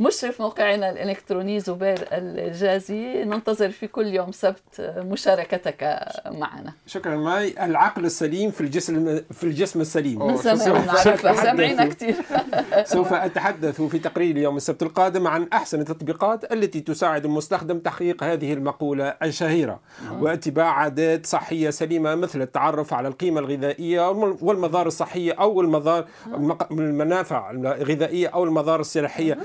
[0.00, 6.72] مشرف موقعنا الإلكتروني زبير الجازي ننتظر في كل يوم سبت مشاركتك معنا.
[6.86, 7.64] شكرا معي.
[7.64, 10.22] العقل السليم في الجسم في الجسم السليم.
[10.26, 10.36] من
[11.88, 12.14] كثير.
[12.94, 18.52] سوف أتحدث في تقرير يوم السبت القادم عن أحسن التطبيقات التي تساعد المستخدم تحقيق هذه
[18.52, 19.80] المقولة الشهيرة.
[20.20, 26.04] واتباع عادات صحية سليمة مثل التعرف على القيمة الغذائية والمضار الصحية أو المضار
[26.70, 29.38] المنافع الغذائية أو المضار الصحية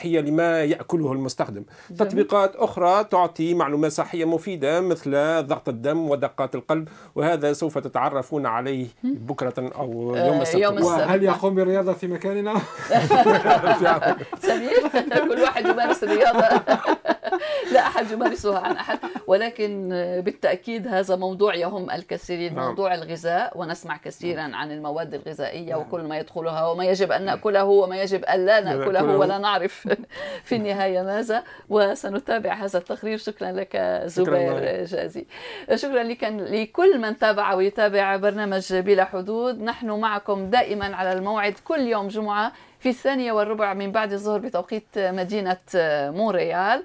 [0.00, 1.64] للصحية لما يأكله المستخدم.
[1.98, 5.10] تطبيقات أخرى تعطي معلومات صحية مفيدة مثل
[5.46, 10.62] ضغط الدم ودقات القلب وهذا سوف تتعرفون عليه بكرة أو يوم آه، السبت.
[10.62, 10.90] يوم السبت.
[10.90, 12.54] وهل يقوم بالرياضة في مكاننا؟
[14.42, 14.88] سمير
[15.28, 16.44] كل واحد يمارس الرياضة.
[17.72, 19.88] لا أحد يمارسها عن أحد ولكن
[20.24, 22.68] بالتأكيد هذا موضوع يهم الكثيرين نعم.
[22.68, 28.02] موضوع الغذاء ونسمع كثيرا عن المواد الغذائية وكل ما يدخلها وما يجب أن نأكله وما
[28.02, 29.16] يجب أن لا نأكله.
[29.16, 29.88] ولا نعرف
[30.48, 31.42] في النهاية ماذا.
[31.68, 33.18] وسنتابع هذا التقرير.
[33.18, 34.84] شكرا لك زبير.
[34.84, 35.26] جازي.
[35.74, 39.62] شكرا لك لكل من تابع ويتابع برنامج بلا حدود.
[39.62, 44.98] نحن معكم دائما على الموعد كل يوم جمعة في الثانية والربع من بعد الظهر بتوقيت
[44.98, 45.58] مدينة
[46.10, 46.84] مونريال.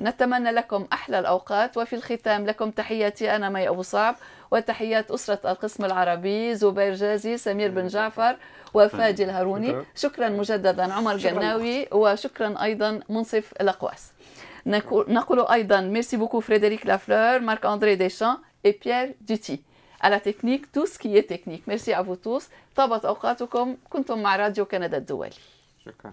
[0.00, 4.16] نتمنى لكم أحلى الأوقات وفي الختام لكم تحياتي أنا مي أبو صعب
[4.50, 8.36] وتحيات أسرة القسم العربي زبير جازي سمير بن جعفر
[8.74, 10.28] وفادي الهاروني شكراً.
[10.28, 14.12] مجددا عمر جناوي وشكرا أيضا منصف الأقواس
[14.66, 18.36] نقول نقول أيضا merci beaucoup فريدريك لافلور مارك أندري ديشان
[18.66, 19.58] et Pierre Duty.
[20.00, 21.64] à la technique, tout ce qui est technique.
[21.66, 22.44] Merci à vous tous.
[22.76, 25.30] طابت أوقاتكم كنتم مع راديو كندا الدولي.
[25.84, 26.12] شكرا